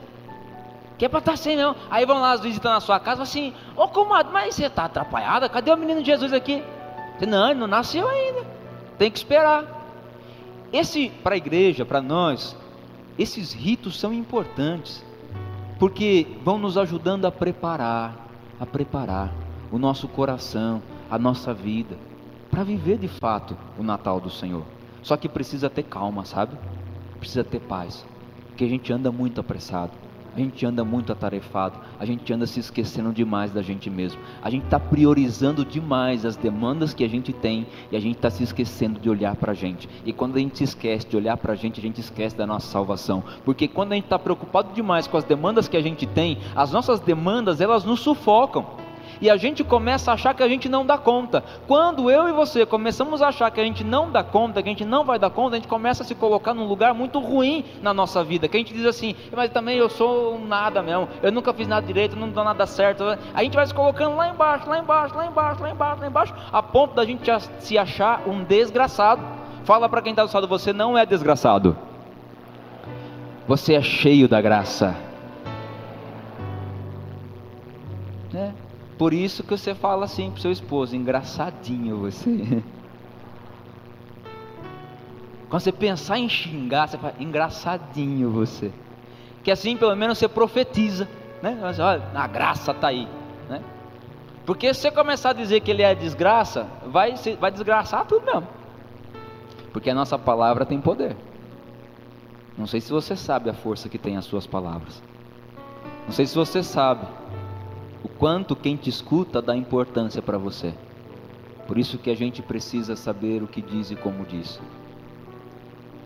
Que 0.99 1.07
é 1.07 1.09
para 1.09 1.21
estar 1.21 1.37
sem 1.37 1.57
não. 1.57 1.75
Aí 1.91 2.05
vão 2.05 2.21
lá 2.21 2.33
as 2.33 2.41
visitas 2.41 2.71
na 2.71 2.81
sua 2.81 3.01
casa 3.01 3.23
assim, 3.23 3.53
ô 3.77 3.89
comadre, 3.89 4.33
mas 4.33 4.55
você 4.55 4.67
está 4.67 4.85
atrapalhada? 4.85 5.49
Cadê 5.49 5.73
o 5.73 5.77
menino 5.77 6.05
Jesus 6.05 6.33
aqui? 6.33 6.63
Não, 7.27 7.51
ele 7.51 7.61
não 7.61 7.67
nasceu 7.67 8.09
ainda. 8.09 8.45
Tem 8.99 9.11
que 9.11 9.19
esperar. 9.19 9.65
Esse, 10.73 11.11
para 11.23 11.35
a 11.35 11.37
igreja, 11.37 11.85
para 11.85 12.01
nós, 12.01 12.57
esses 13.19 13.53
ritos 13.53 13.99
são 13.99 14.13
importantes. 14.13 15.05
Porque 15.79 16.27
vão 16.45 16.59
nos 16.59 16.79
ajudando 16.79 17.25
a 17.25 17.33
preparar, 17.33 18.29
a 18.61 18.67
preparar 18.67 19.33
o 19.71 19.79
nosso 19.79 20.07
coração, 20.07 20.83
a 21.11 21.19
nossa 21.19 21.53
vida, 21.53 21.97
para 22.51 22.63
viver 22.63 22.99
de 22.99 23.09
fato 23.09 23.57
o 23.79 23.83
Natal 23.83 24.21
do 24.21 24.31
Senhor. 24.31 24.63
Só 25.03 25.17
que 25.17 25.29
precisa 25.29 25.69
ter 25.69 25.83
calma, 25.83 26.25
sabe? 26.25 26.57
Precisa 27.23 27.45
ter 27.45 27.61
paz. 27.61 28.05
Porque 28.49 28.65
a 28.65 28.69
gente 28.69 28.93
anda 28.93 29.13
muito 29.13 29.41
apressado 29.41 29.93
a 30.35 30.41
gente 30.41 30.65
anda 30.65 30.83
muito 30.83 31.13
atarefado, 31.13 31.79
a 32.01 32.07
gente 32.07 32.33
anda 32.33 32.47
se 32.47 32.59
esquecendo 32.59 33.13
demais 33.13 33.53
da 33.53 33.61
gente 33.61 33.91
mesmo, 33.91 34.19
a 34.43 34.49
gente 34.49 34.65
está 34.65 34.81
priorizando 34.81 35.63
demais 35.63 36.25
as 36.25 36.37
demandas 36.37 36.95
que 36.95 37.05
a 37.05 37.09
gente 37.09 37.35
tem 37.35 37.67
e 37.91 37.97
a 37.97 38.01
gente 38.01 38.17
está 38.17 38.31
se 38.31 38.43
esquecendo 38.43 38.99
de 38.99 39.11
olhar 39.11 39.37
para 39.37 39.53
a 39.53 39.55
gente. 39.55 39.87
E 40.07 40.13
quando 40.13 40.37
a 40.37 40.39
gente 40.39 40.57
se 40.57 40.65
esquece 40.65 41.07
de 41.07 41.17
olhar 41.17 41.37
para 41.37 41.53
a 41.53 41.57
gente, 41.57 41.79
a 41.79 41.83
gente 41.83 42.01
esquece 42.01 42.35
da 42.35 42.47
nossa 42.47 42.67
salvação, 42.67 43.23
porque 43.45 43.69
quando 43.69 43.93
a 43.93 43.95
gente 43.95 44.05
está 44.05 44.19
preocupado 44.19 44.73
demais 44.73 45.07
com 45.07 45.19
as 45.19 45.25
demandas 45.25 45.69
que 45.69 45.77
a 45.77 45.83
gente 45.83 46.07
tem, 46.07 46.39
as 46.57 46.73
nossas 46.73 46.99
demandas 46.99 47.61
elas 47.61 47.85
nos 47.85 48.01
sufocam 48.01 48.82
e 49.23 49.31
a 49.31 49.37
gente 49.37 49.63
começa 49.63 50.11
a 50.11 50.15
achar 50.15 50.35
que 50.35 50.43
a 50.43 50.49
gente 50.49 50.69
não 50.69 50.85
dá 50.85 50.99
conta. 50.99 51.45
Quando 51.69 52.11
eu 52.11 52.29
e 52.29 52.33
você 52.33 52.67
começamos 52.67 53.23
a 53.23 53.29
achar 53.29 53.49
que 53.53 53.61
a 53.61 53.65
gente 53.65 53.85
não 53.85 54.11
dá 54.11 54.25
conta, 54.25 54.61
que 54.61 54.69
a 54.69 54.73
gente 54.73 54.85
não 54.85 55.05
vai 55.05 55.17
dar 55.17 55.31
conta, 55.31 55.55
a 55.55 55.59
gente 55.61 55.69
começa 55.69 56.03
a 56.03 56.07
se 56.07 56.13
colocar 56.13 56.53
num 56.53 56.67
lugar 56.67 56.93
muito 56.93 57.21
ruim 57.21 57.65
na 57.81 57.95
nossa 57.95 58.25
vida, 58.25 58.49
que 58.49 58.57
a 58.57 58.61
gente 58.61 58.75
diz 58.75 58.85
assim, 58.85 59.15
mas 59.31 59.49
também 59.51 59.79
eu 59.79 59.89
sou 59.89 60.41
nada 60.41 60.83
mesmo, 60.83 61.09
eu 61.23 61.31
nunca 61.31 61.55
fiz 61.55 61.69
nada 61.69 61.87
direito, 61.87 62.17
não 62.17 62.31
dou 62.31 62.43
nada 62.43 62.67
certo. 62.67 63.05
A 63.33 63.45
gente 63.45 63.55
vai 63.55 63.65
se 63.65 63.73
colocando 63.73 64.17
lá 64.17 64.29
embaixo, 64.29 64.69
lá 64.69 64.79
embaixo, 64.81 65.15
lá 65.15 65.25
embaixo, 65.25 65.63
lá 65.63 65.71
embaixo, 65.71 66.01
lá 66.01 66.07
embaixo, 66.09 66.35
a 66.53 66.61
ponto 66.61 66.95
da 66.95 67.05
gente 67.05 67.31
se 67.61 67.79
achar 67.79 68.23
um 68.27 68.43
desgraçado. 68.43 69.23
Fala 69.65 69.89
para 69.89 70.03
quem 70.03 70.11
está 70.11 70.25
do 70.25 70.35
lado, 70.35 70.49
você 70.49 70.73
não 70.73 70.99
é 70.99 71.07
desgraçado. 71.07 71.77
Você 73.47 73.75
é 73.75 73.83
cheio 73.83 74.29
da 74.29 74.41
graça. 74.41 75.12
Por 79.03 79.13
isso 79.13 79.43
que 79.43 79.51
você 79.51 79.75
fala 79.75 80.05
assim 80.05 80.31
pro 80.31 80.41
seu 80.41 80.53
esposo, 80.53 80.95
engraçadinho 80.95 81.97
você. 81.97 82.31
Quando 85.51 85.61
você 85.61 85.73
pensar 85.73 86.21
em 86.21 86.29
xingar, 86.29 86.87
você 86.87 86.97
fala, 86.97 87.15
engraçadinho 87.19 88.31
você. 88.31 88.71
Que 89.43 89.51
assim 89.51 89.77
pelo 89.77 89.97
menos 89.97 90.19
você 90.19 90.29
profetiza, 90.29 91.09
né? 91.43 91.59
Olha, 91.61 92.01
a 92.15 92.27
graça 92.29 92.71
está 92.71 92.87
aí, 92.87 93.09
né? 93.49 93.61
Porque 94.47 94.73
se 94.73 94.83
você 94.83 94.93
começar 94.93 95.31
a 95.31 95.33
dizer 95.33 95.63
que 95.63 95.73
ele 95.73 95.83
é 95.83 95.97
desgraça, 95.97 96.69
vai, 96.87 97.17
vai 97.41 97.51
desgraçar 97.51 98.07
tudo 98.07 98.25
mesmo. 98.25 98.47
Porque 99.73 99.91
a 99.91 99.95
nossa 99.97 100.17
palavra 100.17 100.65
tem 100.65 100.81
poder. 100.81 101.17
Não 102.57 102.69
sei 102.69 102.81
se 102.81 102.93
você 102.93 103.17
sabe 103.17 103.51
a 103.51 103.53
força 103.53 103.89
que 103.89 103.99
tem 103.99 104.17
as 104.17 104.27
suas 104.27 104.47
palavras. 104.47 105.03
Não 106.07 106.13
sei 106.13 106.25
se 106.25 106.37
você 106.37 106.63
sabe 106.63 107.05
o 108.05 108.09
quanto 108.09 108.57
quem 108.57 108.77
te 108.77 108.91
escuta 108.91 109.41
dá 109.41 109.57
importância 109.57 110.21
para 110.21 110.39
você. 110.39 110.75
Por 111.67 111.79
isso 111.79 111.99
que 111.99 112.11
a 112.11 112.17
gente 112.17 112.43
precisa 112.43 112.97
saber 112.97 113.43
o 113.43 113.47
que 113.47 113.63
diz 113.63 113.91
e 113.91 113.97
como 113.97 114.25
diz. 114.25 114.61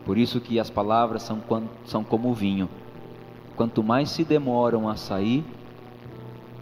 Por 0.05 0.17
isso 0.17 0.39
que 0.39 0.59
as 0.59 0.69
palavras 0.69 1.23
são, 1.23 1.41
são 1.85 2.03
como 2.03 2.29
o 2.29 2.33
vinho. 2.33 2.69
Quanto 3.55 3.83
mais 3.83 4.09
se 4.09 4.23
demoram 4.23 4.87
a 4.87 4.95
sair, 4.95 5.43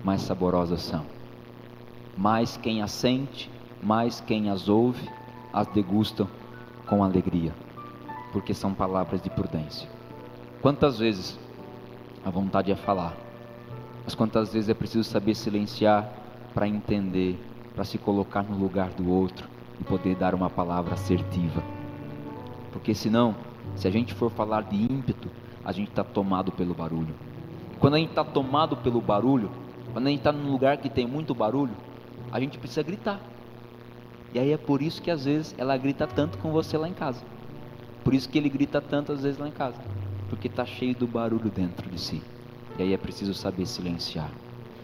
mais 0.03 0.21
saborosas 0.21 0.81
são. 0.81 1.05
Mais 2.17 2.55
quem 2.55 2.81
as 2.81 2.91
sente, 2.91 3.51
mais 3.83 4.21
quem 4.21 4.49
as 4.49 4.69
ouve, 4.69 5.09
as 5.51 5.67
degustam 5.67 6.27
com 6.87 7.03
alegria. 7.03 7.53
Porque 8.31 8.53
são 8.53 8.73
palavras 8.73 9.21
de 9.21 9.29
prudência. 9.29 9.89
Quantas 10.61 10.97
vezes 10.97 11.37
a 12.23 12.29
vontade 12.29 12.71
é 12.71 12.75
falar, 12.75 13.15
mas 14.05 14.15
quantas 14.15 14.53
vezes 14.53 14.69
é 14.69 14.73
preciso 14.73 15.03
saber 15.03 15.35
silenciar 15.35 16.09
para 16.53 16.67
entender, 16.67 17.37
para 17.73 17.83
se 17.83 17.97
colocar 17.97 18.43
no 18.43 18.57
lugar 18.57 18.89
do 18.91 19.11
outro 19.11 19.49
e 19.81 19.83
poder 19.83 20.15
dar 20.15 20.33
uma 20.33 20.49
palavra 20.49 20.93
assertiva. 20.93 21.61
Porque 22.71 22.93
senão, 22.93 23.35
se 23.75 23.87
a 23.87 23.91
gente 23.91 24.13
for 24.13 24.29
falar 24.31 24.61
de 24.61 24.75
ímpeto, 24.75 25.29
a 25.63 25.71
gente 25.71 25.89
está 25.89 26.03
tomado 26.03 26.51
pelo 26.51 26.73
barulho. 26.73 27.15
Quando 27.79 27.95
a 27.95 27.97
gente 27.97 28.11
está 28.11 28.23
tomado 28.23 28.77
pelo 28.77 29.01
barulho, 29.01 29.49
quando 29.91 30.07
a 30.07 30.09
gente 30.11 30.19
está 30.19 30.31
num 30.31 30.51
lugar 30.51 30.77
que 30.77 30.89
tem 30.89 31.07
muito 31.07 31.33
barulho, 31.33 31.73
a 32.31 32.39
gente 32.39 32.59
precisa 32.59 32.83
gritar. 32.83 33.19
E 34.33 34.39
aí 34.39 34.51
é 34.51 34.57
por 34.57 34.81
isso 34.81 35.01
que 35.01 35.09
às 35.09 35.25
vezes 35.25 35.55
ela 35.57 35.75
grita 35.77 36.05
tanto 36.05 36.37
com 36.37 36.51
você 36.51 36.77
lá 36.77 36.87
em 36.87 36.93
casa. 36.93 37.23
Por 38.03 38.13
isso 38.13 38.29
que 38.29 38.37
ele 38.37 38.49
grita 38.49 38.79
tantas 38.79 39.23
vezes 39.23 39.39
lá 39.39 39.47
em 39.47 39.51
casa. 39.51 39.81
Porque 40.29 40.47
está 40.47 40.65
cheio 40.65 40.93
do 40.93 41.07
barulho 41.07 41.49
dentro 41.49 41.89
de 41.89 41.99
si. 41.99 42.21
E 42.77 42.83
aí 42.83 42.93
é 42.93 42.97
preciso 42.97 43.33
saber 43.33 43.65
silenciar. 43.65 44.29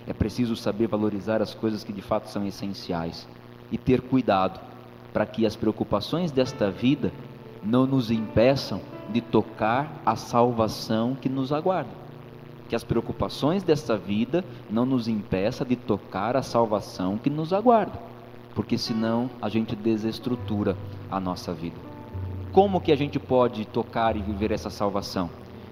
É 0.08 0.14
preciso 0.14 0.56
saber 0.56 0.88
valorizar 0.88 1.42
as 1.42 1.54
coisas 1.54 1.84
que 1.84 1.94
de 1.94 2.02
fato 2.02 2.30
são 2.30 2.46
essenciais 2.46 3.28
e 3.72 3.78
ter 3.78 4.02
cuidado 4.02 4.60
para 5.14 5.26
que 5.26 5.46
as 5.46 5.56
preocupações 5.56 6.32
desta 6.32 6.72
vida 6.72 7.12
não 7.64 7.86
nos 7.86 8.10
impeçam 8.10 8.82
de 9.10 9.22
tocar 9.22 10.02
a 10.06 10.16
salvação 10.16 11.16
que 11.16 11.30
nos 11.30 11.52
aguarda. 11.52 12.02
que 12.72 12.76
as 12.76 12.86
preocupações 12.86 13.64
dessa 13.64 13.98
vida 13.98 14.46
não 14.70 14.86
nos 14.86 15.10
impeçam 15.10 15.68
de 15.68 15.76
tocar 15.76 16.38
a 16.38 16.42
salvação 16.42 17.18
que 17.18 17.30
nos 17.30 17.52
aguarda, 17.52 18.00
porque 18.56 18.78
senão 18.78 19.30
a 19.42 19.50
gente 19.50 19.76
desestrutura 19.76 20.78
a 21.12 21.20
nossa 21.20 21.54
vida. 21.54 21.76
Como 22.54 22.80
que 22.80 22.94
a 22.94 22.96
gente 22.96 23.20
pode 23.20 23.66
tocar 23.66 24.16
e 24.16 24.22
viver 24.22 24.52
essa 24.54 24.70
salvação? 24.70 25.30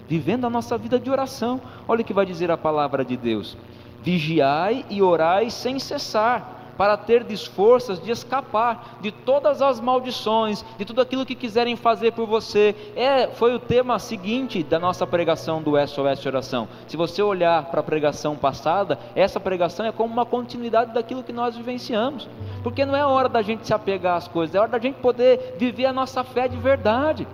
Vivendo 0.09 0.45
a 0.45 0.49
nossa 0.49 0.77
vida 0.77 0.99
de 0.99 1.11
oração. 1.11 1.61
Olha 1.87 2.01
o 2.01 2.03
que 2.03 2.13
vai 2.13 2.25
dizer 2.25 2.49
a 2.49 2.57
palavra 2.57 3.05
de 3.05 3.15
Deus: 3.15 3.55
Vigiai 4.01 4.85
e 4.89 5.01
orai 5.01 5.49
sem 5.51 5.77
cessar 5.77 6.59
para 6.79 6.95
ter 6.95 7.25
forças 7.47 8.01
de 8.01 8.09
escapar 8.09 8.99
de 9.01 9.11
todas 9.11 9.61
as 9.61 9.81
maldições, 9.81 10.63
de 10.77 10.85
tudo 10.85 11.01
aquilo 11.01 11.25
que 11.25 11.35
quiserem 11.35 11.75
fazer 11.75 12.13
por 12.13 12.25
você. 12.25 12.73
É, 12.95 13.27
foi 13.27 13.53
o 13.53 13.59
tema 13.59 13.99
seguinte 13.99 14.63
da 14.63 14.79
nossa 14.79 15.05
pregação 15.05 15.61
do 15.61 15.73
SOS 15.85 16.25
Oração. 16.25 16.69
Se 16.87 16.95
você 16.95 17.21
olhar 17.21 17.65
para 17.65 17.81
a 17.81 17.83
pregação 17.83 18.37
passada, 18.37 18.97
essa 19.13 19.41
pregação 19.41 19.85
é 19.85 19.91
como 19.91 20.13
uma 20.13 20.25
continuidade 20.25 20.93
daquilo 20.93 21.21
que 21.21 21.33
nós 21.33 21.57
vivenciamos. 21.57 22.29
Porque 22.63 22.85
não 22.85 22.95
é 22.95 23.05
hora 23.05 23.27
da 23.27 23.41
gente 23.41 23.67
se 23.67 23.73
apegar 23.73 24.15
às 24.15 24.29
coisas, 24.29 24.55
é 24.55 24.59
hora 24.59 24.71
da 24.71 24.79
gente 24.79 25.01
poder 25.01 25.57
viver 25.59 25.85
a 25.85 25.91
nossa 25.91 26.23
fé 26.23 26.47
de 26.47 26.55
verdade. 26.55 27.27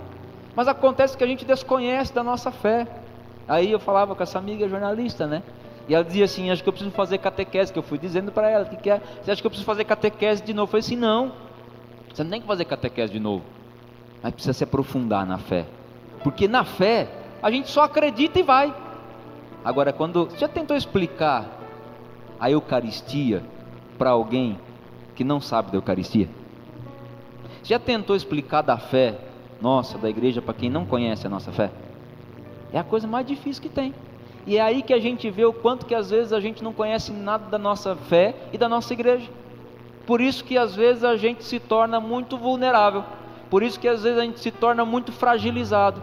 Mas 0.55 0.67
acontece 0.67 1.17
que 1.17 1.23
a 1.23 1.27
gente 1.27 1.45
desconhece 1.45 2.13
da 2.13 2.23
nossa 2.23 2.51
fé. 2.51 2.87
Aí 3.47 3.71
eu 3.71 3.79
falava 3.79 4.15
com 4.15 4.23
essa 4.23 4.39
amiga 4.39 4.67
jornalista, 4.67 5.27
né? 5.27 5.43
E 5.87 5.93
ela 5.93 6.03
dizia 6.03 6.25
assim: 6.25 6.49
Acho 6.49 6.63
que 6.63 6.69
eu 6.69 6.73
preciso 6.73 6.95
fazer 6.95 7.17
catequese. 7.17 7.73
Que 7.73 7.79
eu 7.79 7.83
fui 7.83 7.97
dizendo 7.97 8.31
para 8.31 8.49
ela: 8.49 8.65
que, 8.65 8.77
que 8.77 8.89
é? 8.89 9.01
Você 9.21 9.31
acha 9.31 9.41
que 9.41 9.47
eu 9.47 9.51
preciso 9.51 9.65
fazer 9.65 9.83
catequese 9.83 10.43
de 10.43 10.53
novo? 10.53 10.63
Eu 10.63 10.71
falei 10.71 10.79
assim: 10.79 10.95
Não, 10.95 11.33
você 12.13 12.23
não 12.23 12.31
tem 12.31 12.41
que 12.41 12.47
fazer 12.47 12.65
catequese 12.65 13.11
de 13.11 13.19
novo. 13.19 13.43
Mas 14.23 14.33
precisa 14.33 14.53
se 14.53 14.63
aprofundar 14.63 15.25
na 15.25 15.37
fé. 15.37 15.65
Porque 16.23 16.47
na 16.47 16.63
fé, 16.63 17.07
a 17.43 17.51
gente 17.51 17.69
só 17.69 17.83
acredita 17.83 18.39
e 18.39 18.43
vai. 18.43 18.73
Agora, 19.63 19.91
quando. 19.91 20.25
Você 20.25 20.37
já 20.37 20.47
tentou 20.47 20.75
explicar 20.75 21.45
a 22.39 22.49
Eucaristia 22.49 23.43
para 23.97 24.11
alguém 24.11 24.57
que 25.13 25.23
não 25.23 25.39
sabe 25.39 25.71
da 25.71 25.77
Eucaristia? 25.77 26.27
Já 27.63 27.79
tentou 27.79 28.15
explicar 28.15 28.61
da 28.61 28.77
fé 28.77 29.15
nossa, 29.61 29.97
da 29.97 30.09
igreja, 30.09 30.41
para 30.41 30.53
quem 30.53 30.69
não 30.69 30.85
conhece 30.85 31.25
a 31.25 31.29
nossa 31.29 31.51
fé? 31.51 31.71
É 32.73 32.79
a 32.79 32.83
coisa 32.83 33.07
mais 33.07 33.25
difícil 33.25 33.61
que 33.61 33.69
tem. 33.69 33.93
E 34.45 34.57
é 34.57 34.61
aí 34.61 34.81
que 34.81 34.93
a 34.93 34.99
gente 34.99 35.29
vê 35.29 35.43
o 35.45 35.53
quanto 35.53 35.85
que 35.85 35.95
às 35.95 36.09
vezes 36.09 36.31
a 36.31 36.39
gente 36.39 36.63
não 36.63 36.71
conhece 36.71 37.11
nada 37.11 37.49
da 37.49 37.57
nossa 37.57 37.95
fé 37.95 38.35
e 38.53 38.57
da 38.57 38.69
nossa 38.69 38.93
igreja. 38.93 39.29
Por 40.05 40.21
isso 40.21 40.43
que 40.43 40.57
às 40.57 40.75
vezes 40.75 41.03
a 41.03 41.15
gente 41.15 41.43
se 41.43 41.59
torna 41.59 41.99
muito 41.99 42.37
vulnerável. 42.37 43.03
Por 43.49 43.63
isso 43.63 43.79
que 43.79 43.87
às 43.87 44.03
vezes 44.03 44.19
a 44.19 44.23
gente 44.23 44.39
se 44.39 44.51
torna 44.51 44.85
muito 44.85 45.11
fragilizado. 45.11 46.01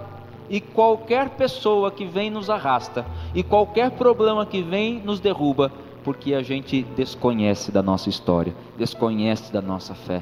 E 0.50 0.60
qualquer 0.60 1.30
pessoa 1.30 1.90
que 1.90 2.04
vem 2.04 2.30
nos 2.30 2.50
arrasta, 2.50 3.06
e 3.34 3.42
qualquer 3.42 3.92
problema 3.92 4.44
que 4.44 4.60
vem 4.60 5.00
nos 5.00 5.20
derruba, 5.20 5.72
porque 6.04 6.34
a 6.34 6.42
gente 6.42 6.82
desconhece 6.82 7.70
da 7.70 7.82
nossa 7.82 8.08
história, 8.08 8.54
desconhece 8.76 9.52
da 9.52 9.62
nossa 9.62 9.94
fé, 9.94 10.20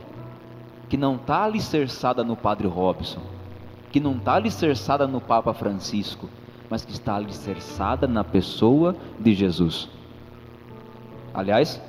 que 0.91 0.97
não 0.97 1.15
está 1.15 1.45
alicerçada 1.45 2.25
no 2.25 2.37
Padre 2.37 2.67
Robson, 2.67 3.21
que 3.93 4.01
não 4.01 4.17
está 4.17 4.35
alicerçada 4.35 5.07
no 5.07 5.21
Papa 5.21 5.55
Francisco, 5.55 6.29
mas 6.69 6.85
que 6.85 6.91
está 6.91 7.15
alicerçada 7.15 8.09
na 8.09 8.25
pessoa 8.25 8.97
de 9.19 9.33
Jesus. 9.33 9.89
Aliás, 11.33 11.81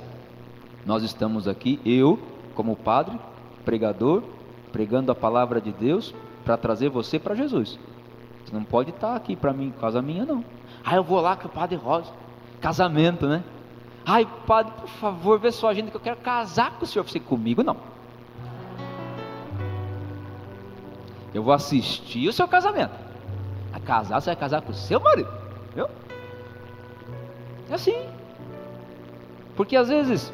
nós 0.86 1.02
estamos 1.02 1.48
aqui, 1.48 1.80
eu, 1.84 2.16
como 2.54 2.76
padre, 2.76 3.18
pregador, 3.64 4.22
pregando 4.70 5.10
a 5.10 5.16
palavra 5.16 5.60
de 5.60 5.72
Deus 5.72 6.14
para 6.44 6.56
trazer 6.56 6.88
você 6.88 7.18
para 7.18 7.34
Jesus. 7.34 7.80
Você 8.44 8.54
não 8.54 8.62
pode 8.62 8.90
estar 8.90 9.16
aqui 9.16 9.34
para 9.34 9.52
mim, 9.52 9.74
casa 9.80 10.00
minha, 10.00 10.24
não. 10.24 10.44
Ah, 10.84 10.94
eu 10.94 11.02
vou 11.02 11.20
lá 11.20 11.34
com 11.34 11.48
o 11.48 11.50
padre 11.50 11.76
Rosa. 11.76 12.12
Casamento, 12.60 13.26
né? 13.26 13.42
Ai, 14.06 14.28
padre, 14.46 14.72
por 14.80 14.88
favor, 14.88 15.40
vê 15.40 15.50
sua 15.50 15.70
agenda 15.70 15.90
que 15.90 15.96
eu 15.96 16.00
quero 16.00 16.18
casar 16.18 16.78
com 16.78 16.84
o 16.84 16.88
senhor. 16.88 17.02
Você 17.04 17.18
comigo, 17.18 17.64
não. 17.64 17.91
Eu 21.34 21.42
vou 21.42 21.52
assistir 21.52 22.28
o 22.28 22.32
seu 22.32 22.46
casamento 22.46 23.12
casar, 23.84 24.20
você 24.20 24.26
vai 24.26 24.36
casar 24.36 24.62
com 24.62 24.72
o 24.72 24.74
seu 24.74 25.00
marido. 25.00 25.30
Viu? 25.74 25.88
É 27.70 27.74
assim. 27.74 28.06
Porque 29.56 29.76
às 29.76 29.88
vezes 29.88 30.32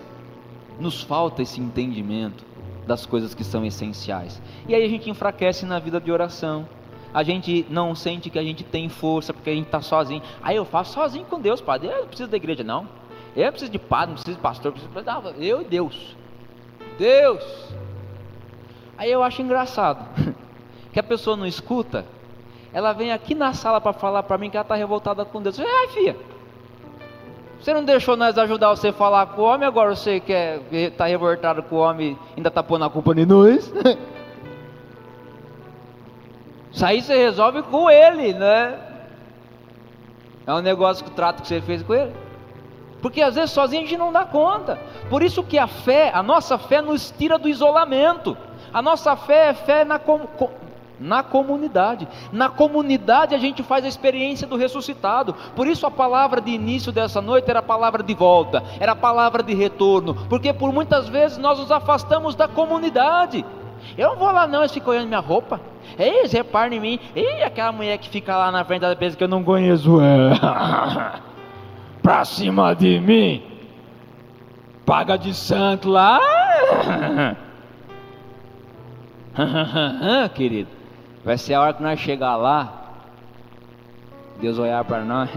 nos 0.78 1.02
falta 1.02 1.42
esse 1.42 1.60
entendimento 1.60 2.44
das 2.86 3.04
coisas 3.04 3.34
que 3.34 3.44
são 3.44 3.64
essenciais. 3.64 4.40
E 4.66 4.74
aí 4.74 4.84
a 4.84 4.88
gente 4.88 5.10
enfraquece 5.10 5.66
na 5.66 5.78
vida 5.78 6.00
de 6.00 6.10
oração. 6.10 6.68
A 7.12 7.22
gente 7.22 7.66
não 7.68 7.94
sente 7.94 8.30
que 8.30 8.38
a 8.38 8.42
gente 8.42 8.62
tem 8.62 8.88
força 8.88 9.32
porque 9.32 9.50
a 9.50 9.54
gente 9.54 9.66
está 9.66 9.80
sozinho. 9.80 10.22
Aí 10.42 10.56
eu 10.56 10.64
faço 10.64 10.92
sozinho 10.92 11.24
com 11.24 11.40
Deus, 11.40 11.60
padre. 11.60 11.88
Eu 11.88 12.00
não 12.00 12.06
preciso 12.06 12.30
da 12.30 12.36
igreja, 12.36 12.62
não. 12.62 12.88
Eu 13.34 13.44
não 13.44 13.50
preciso 13.50 13.72
de 13.72 13.78
padre, 13.78 14.08
não 14.08 14.14
preciso 14.14 14.36
de 14.36 14.42
pastor. 14.42 14.72
Preciso... 14.72 14.92
Eu 15.38 15.62
e 15.62 15.64
Deus. 15.64 16.16
Deus. 16.98 17.44
Aí 18.96 19.10
eu 19.10 19.22
acho 19.22 19.40
engraçado 19.42 20.06
que 20.98 21.00
a 21.00 21.02
pessoa 21.04 21.36
não 21.36 21.46
escuta 21.46 22.04
ela 22.72 22.92
vem 22.92 23.12
aqui 23.12 23.34
na 23.34 23.52
sala 23.54 23.80
para 23.80 23.92
falar 23.92 24.24
para 24.24 24.36
mim 24.36 24.50
que 24.50 24.56
ela 24.56 24.62
está 24.64 24.74
revoltada 24.74 25.24
com 25.24 25.40
Deus. 25.40 25.58
Ai, 25.58 25.88
filha, 25.88 26.16
você 27.58 27.72
não 27.72 27.82
deixou 27.82 28.16
nós 28.16 28.36
ajudar 28.36 28.68
você 28.70 28.88
a 28.88 28.92
falar 28.92 29.26
com 29.26 29.42
o 29.42 29.44
homem, 29.44 29.66
agora 29.66 29.96
você 29.96 30.20
quer 30.20 30.60
está 30.70 31.06
revoltado 31.06 31.62
com 31.62 31.76
o 31.76 31.78
homem 31.78 32.18
ainda 32.36 32.48
está 32.48 32.62
pondo 32.62 32.84
a 32.84 32.90
culpa 32.90 33.12
em 33.18 33.24
nós? 33.24 33.72
Isso 36.70 36.84
aí 36.84 37.00
você 37.00 37.16
resolve 37.16 37.62
com 37.62 37.90
ele, 37.90 38.34
né? 38.34 38.78
É 40.46 40.52
um 40.52 40.60
negócio 40.60 41.04
que 41.04 41.10
o 41.10 41.14
trato 41.14 41.42
que 41.42 41.48
você 41.48 41.60
fez 41.60 41.82
com 41.82 41.94
ele. 41.94 42.12
Porque 43.00 43.22
às 43.22 43.34
vezes 43.34 43.50
sozinho 43.50 43.82
a 43.82 43.86
gente 43.86 43.98
não 43.98 44.12
dá 44.12 44.24
conta. 44.24 44.78
Por 45.08 45.22
isso 45.22 45.42
que 45.42 45.58
a 45.58 45.66
fé, 45.66 46.10
a 46.12 46.22
nossa 46.22 46.58
fé 46.58 46.82
nos 46.82 47.10
tira 47.10 47.38
do 47.38 47.48
isolamento. 47.48 48.36
A 48.72 48.82
nossa 48.82 49.16
fé 49.16 49.48
é 49.48 49.54
fé 49.54 49.84
na, 49.84 49.98
na 51.00 51.22
comunidade. 51.22 52.08
Na 52.32 52.48
comunidade 52.48 53.34
a 53.34 53.38
gente 53.38 53.62
faz 53.62 53.84
a 53.84 53.88
experiência 53.88 54.46
do 54.46 54.56
ressuscitado. 54.56 55.34
Por 55.54 55.66
isso 55.66 55.86
a 55.86 55.90
palavra 55.90 56.40
de 56.40 56.50
início 56.50 56.92
dessa 56.92 57.20
noite 57.20 57.48
era 57.48 57.60
a 57.60 57.62
palavra 57.62 58.02
de 58.02 58.14
volta, 58.14 58.62
era 58.80 58.92
a 58.92 58.96
palavra 58.96 59.42
de 59.42 59.54
retorno, 59.54 60.14
porque 60.28 60.52
por 60.52 60.72
muitas 60.72 61.08
vezes 61.08 61.38
nós 61.38 61.58
nos 61.58 61.70
afastamos 61.70 62.34
da 62.34 62.48
comunidade. 62.48 63.44
Eu 63.96 64.10
não 64.10 64.16
vou 64.16 64.30
lá 64.30 64.46
não, 64.46 64.60
eles 64.60 64.72
ficam 64.72 64.92
olhando 64.92 65.08
minha 65.08 65.20
roupa. 65.20 65.60
Ei, 65.98 66.20
eles 66.20 66.32
reparam 66.32 66.74
em 66.74 66.80
mim. 66.80 67.00
Ei, 67.14 67.42
aquela 67.42 67.72
mulher 67.72 67.96
que 67.98 68.08
fica 68.08 68.36
lá 68.36 68.50
na 68.50 68.64
frente 68.64 68.80
da 68.80 68.94
mesa 68.94 69.16
que 69.16 69.24
eu 69.24 69.28
não 69.28 69.42
conheço. 69.42 69.98
É. 70.00 71.18
pra 72.02 72.24
cima 72.24 72.74
de 72.74 73.00
mim. 73.00 73.42
Paga 74.84 75.16
de 75.16 75.34
santo 75.34 75.88
lá. 75.88 76.20
querido. 80.34 80.77
Vai 81.24 81.36
ser 81.36 81.54
a 81.54 81.60
hora 81.60 81.74
que 81.74 81.82
nós 81.82 81.98
chegar 81.98 82.36
lá, 82.36 82.92
Deus 84.40 84.56
olhar 84.58 84.84
para 84.84 85.04
nós. 85.04 85.28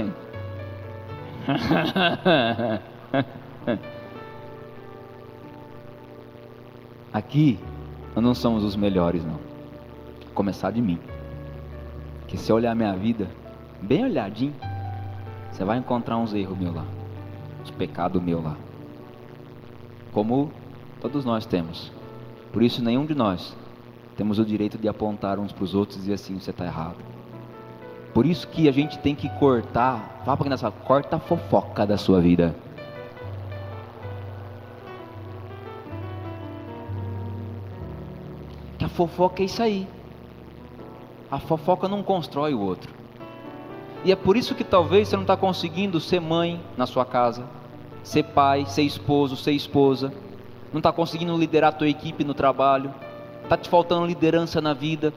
Aqui 7.12 7.60
nós 8.15 8.24
não 8.24 8.34
somos 8.34 8.63
os 8.63 8.74
melhores, 8.76 9.26
não. 9.26 9.39
Começar 10.34 10.72
de 10.72 10.82
mim. 10.82 10.98
Que 12.28 12.38
se 12.38 12.54
olhar 12.54 12.76
minha 12.76 12.96
vida, 12.96 13.28
bem 13.82 14.06
olhadinho, 14.06 14.54
você 15.52 15.65
vai 15.65 15.78
encontrar 15.78 16.17
uns 16.17 16.34
erros 16.34 16.58
meus 16.58 16.74
lá, 16.74 16.86
uns 17.62 17.70
pecados 17.72 18.22
meus 18.22 18.41
lá. 18.44 18.56
Como 20.13 20.52
todos 21.02 21.26
nós 21.26 21.46
temos. 21.46 21.91
Por 22.54 22.63
isso 22.63 22.82
nenhum 22.84 23.06
de 23.06 23.15
nós 23.15 23.56
temos 24.15 24.39
o 24.39 24.45
direito 24.45 24.78
de 24.78 24.88
apontar 24.88 25.39
uns 25.39 25.52
para 25.52 25.63
os 25.63 25.74
outros 25.74 25.97
e 25.97 26.02
dizer 26.02 26.13
assim: 26.13 26.39
você 26.39 26.52
está 26.52 26.65
errado. 26.65 26.97
Por 28.13 28.26
isso 28.26 28.47
que 28.47 28.67
a 28.67 28.71
gente 28.71 29.00
tem 29.00 29.15
que 29.15 29.30
cortar, 29.39 30.21
fala 30.26 30.38
para 30.38 30.50
nessa, 30.50 30.69
corta 30.69 31.15
a 31.15 31.19
fofoca 31.19 31.86
da 31.86 31.97
sua 31.97 32.19
vida. 32.19 32.54
Que 38.78 38.84
a 38.84 38.89
fofoca 38.89 39.41
é 39.41 39.45
isso 39.45 39.63
aí. 39.63 39.88
A 41.30 41.39
fofoca 41.39 41.88
não 41.88 42.04
constrói 42.04 42.54
o 42.54 42.60
outro. 42.60 42.93
E 44.04 44.12
é 44.12 44.15
por 44.15 44.36
isso 44.36 44.56
que 44.56 44.63
talvez 44.63 45.08
você 45.08 45.15
não 45.15 45.24
está 45.24 45.38
conseguindo 45.38 46.00
ser 46.00 46.19
mãe 46.19 46.60
na 46.76 46.86
sua 46.86 47.06
casa, 47.06 47.45
ser 48.04 48.24
pai, 48.24 48.65
ser 48.65 48.82
esposo, 48.82 49.38
ser 49.38 49.52
esposa, 49.52 50.12
não 50.74 50.80
está 50.80 50.91
conseguindo 50.91 51.38
liderar 51.38 51.69
a 51.69 51.76
tua 51.76 51.88
equipe 51.88 52.24
no 52.24 52.34
trabalho, 52.34 52.93
Está 53.52 53.62
te 53.62 53.70
faltando 53.70 54.06
liderança 54.06 54.62
na 54.62 54.74
vida. 54.74 55.14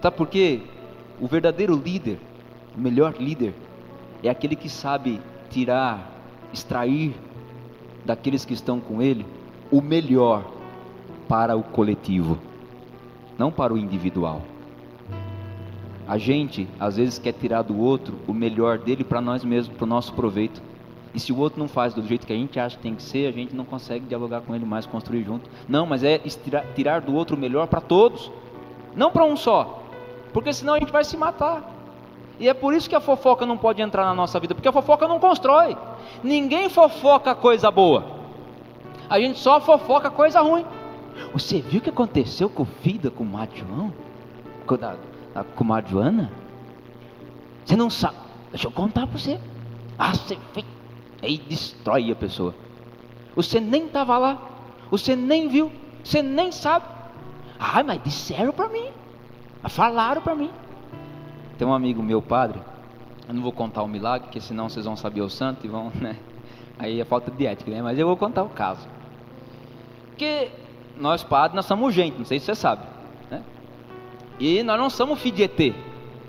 Sabe 0.00 0.16
por 0.16 0.28
quê? 0.28 0.62
O 1.20 1.26
verdadeiro 1.26 1.76
líder, 1.76 2.18
o 2.74 2.80
melhor 2.80 3.16
líder, 3.20 3.52
é 4.22 4.30
aquele 4.30 4.56
que 4.56 4.70
sabe 4.70 5.20
tirar, 5.50 6.10
extrair 6.54 7.14
daqueles 8.02 8.46
que 8.46 8.54
estão 8.54 8.80
com 8.80 9.02
ele 9.02 9.26
o 9.70 9.82
melhor 9.82 10.42
para 11.28 11.54
o 11.54 11.62
coletivo, 11.62 12.38
não 13.36 13.52
para 13.52 13.74
o 13.74 13.76
individual. 13.76 14.40
A 16.06 16.16
gente, 16.16 16.66
às 16.80 16.96
vezes, 16.96 17.18
quer 17.18 17.32
tirar 17.32 17.60
do 17.60 17.78
outro 17.78 18.14
o 18.26 18.32
melhor 18.32 18.78
dele 18.78 19.04
para 19.04 19.20
nós 19.20 19.44
mesmos, 19.44 19.76
para 19.76 19.84
o 19.84 19.86
nosso 19.86 20.14
proveito. 20.14 20.62
E 21.18 21.20
se 21.20 21.32
o 21.32 21.36
outro 21.36 21.58
não 21.58 21.66
faz 21.66 21.92
do 21.92 22.06
jeito 22.06 22.24
que 22.24 22.32
a 22.32 22.36
gente 22.36 22.60
acha 22.60 22.76
que 22.76 22.82
tem 22.84 22.94
que 22.94 23.02
ser, 23.02 23.26
a 23.26 23.32
gente 23.32 23.52
não 23.52 23.64
consegue 23.64 24.06
dialogar 24.06 24.40
com 24.40 24.54
ele 24.54 24.64
mais, 24.64 24.86
construir 24.86 25.24
junto. 25.24 25.50
Não, 25.68 25.84
mas 25.84 26.04
é 26.04 26.16
tirar 26.76 27.00
do 27.00 27.12
outro 27.12 27.34
o 27.34 27.40
melhor 27.40 27.66
para 27.66 27.80
todos, 27.80 28.30
não 28.94 29.10
para 29.10 29.24
um 29.24 29.36
só, 29.36 29.82
porque 30.32 30.52
senão 30.52 30.74
a 30.74 30.78
gente 30.78 30.92
vai 30.92 31.02
se 31.02 31.16
matar. 31.16 31.74
E 32.38 32.48
é 32.48 32.54
por 32.54 32.72
isso 32.72 32.88
que 32.88 32.94
a 32.94 33.00
fofoca 33.00 33.44
não 33.44 33.58
pode 33.58 33.82
entrar 33.82 34.04
na 34.04 34.14
nossa 34.14 34.38
vida, 34.38 34.54
porque 34.54 34.68
a 34.68 34.72
fofoca 34.72 35.08
não 35.08 35.18
constrói. 35.18 35.76
Ninguém 36.22 36.68
fofoca 36.68 37.34
coisa 37.34 37.68
boa, 37.68 38.04
a 39.10 39.18
gente 39.18 39.40
só 39.40 39.60
fofoca 39.60 40.12
coisa 40.12 40.40
ruim. 40.40 40.64
Você 41.32 41.60
viu 41.60 41.80
o 41.80 41.82
que 41.82 41.90
aconteceu 41.90 42.48
com 42.48 42.62
o 42.62 42.66
filho 42.80 43.10
com 43.10 43.24
o 43.24 43.48
João? 43.56 43.92
Com 44.68 44.76
a 45.34 45.42
comadre 45.42 45.90
Joana? 45.90 46.30
Você 47.64 47.74
não 47.74 47.90
sabe. 47.90 48.18
Deixa 48.52 48.68
eu 48.68 48.70
contar 48.70 49.04
para 49.08 49.18
você. 49.18 49.40
Ah, 49.98 50.12
você 50.14 50.38
fez. 50.54 50.77
Aí 51.22 51.38
destrói 51.38 52.10
a 52.10 52.16
pessoa. 52.16 52.54
Você 53.34 53.60
nem 53.60 53.86
estava 53.86 54.18
lá. 54.18 54.38
Você 54.90 55.14
nem 55.16 55.48
viu. 55.48 55.70
Você 56.02 56.22
nem 56.22 56.52
sabe. 56.52 56.86
Ah, 57.58 57.82
mas 57.82 58.02
disseram 58.02 58.52
para 58.52 58.68
mim. 58.68 58.88
Falaram 59.68 60.22
para 60.22 60.34
mim. 60.34 60.50
Tem 61.58 61.66
um 61.66 61.74
amigo 61.74 62.02
meu, 62.02 62.22
padre. 62.22 62.60
Eu 63.26 63.34
não 63.34 63.42
vou 63.42 63.52
contar 63.52 63.82
o 63.82 63.88
milagre, 63.88 64.28
porque 64.28 64.40
senão 64.40 64.68
vocês 64.68 64.86
vão 64.86 64.96
saber 64.96 65.20
o 65.20 65.28
santo 65.28 65.66
e 65.66 65.68
vão, 65.68 65.92
né? 66.00 66.16
Aí 66.78 67.00
é 67.00 67.04
falta 67.04 67.30
de 67.30 67.46
ética, 67.46 67.70
né? 67.70 67.82
Mas 67.82 67.98
eu 67.98 68.06
vou 68.06 68.16
contar 68.16 68.44
o 68.44 68.48
caso. 68.48 68.86
Porque 70.10 70.50
nós 70.96 71.22
padres, 71.22 71.54
nós 71.54 71.66
somos 71.66 71.92
gente, 71.92 72.16
não 72.16 72.24
sei 72.24 72.38
se 72.38 72.46
você 72.46 72.54
sabe. 72.54 72.82
E 74.38 74.62
nós 74.62 74.78
não 74.78 74.88
somos 74.88 75.20
filhos 75.20 75.36
de 75.36 75.42
ET. 75.44 75.74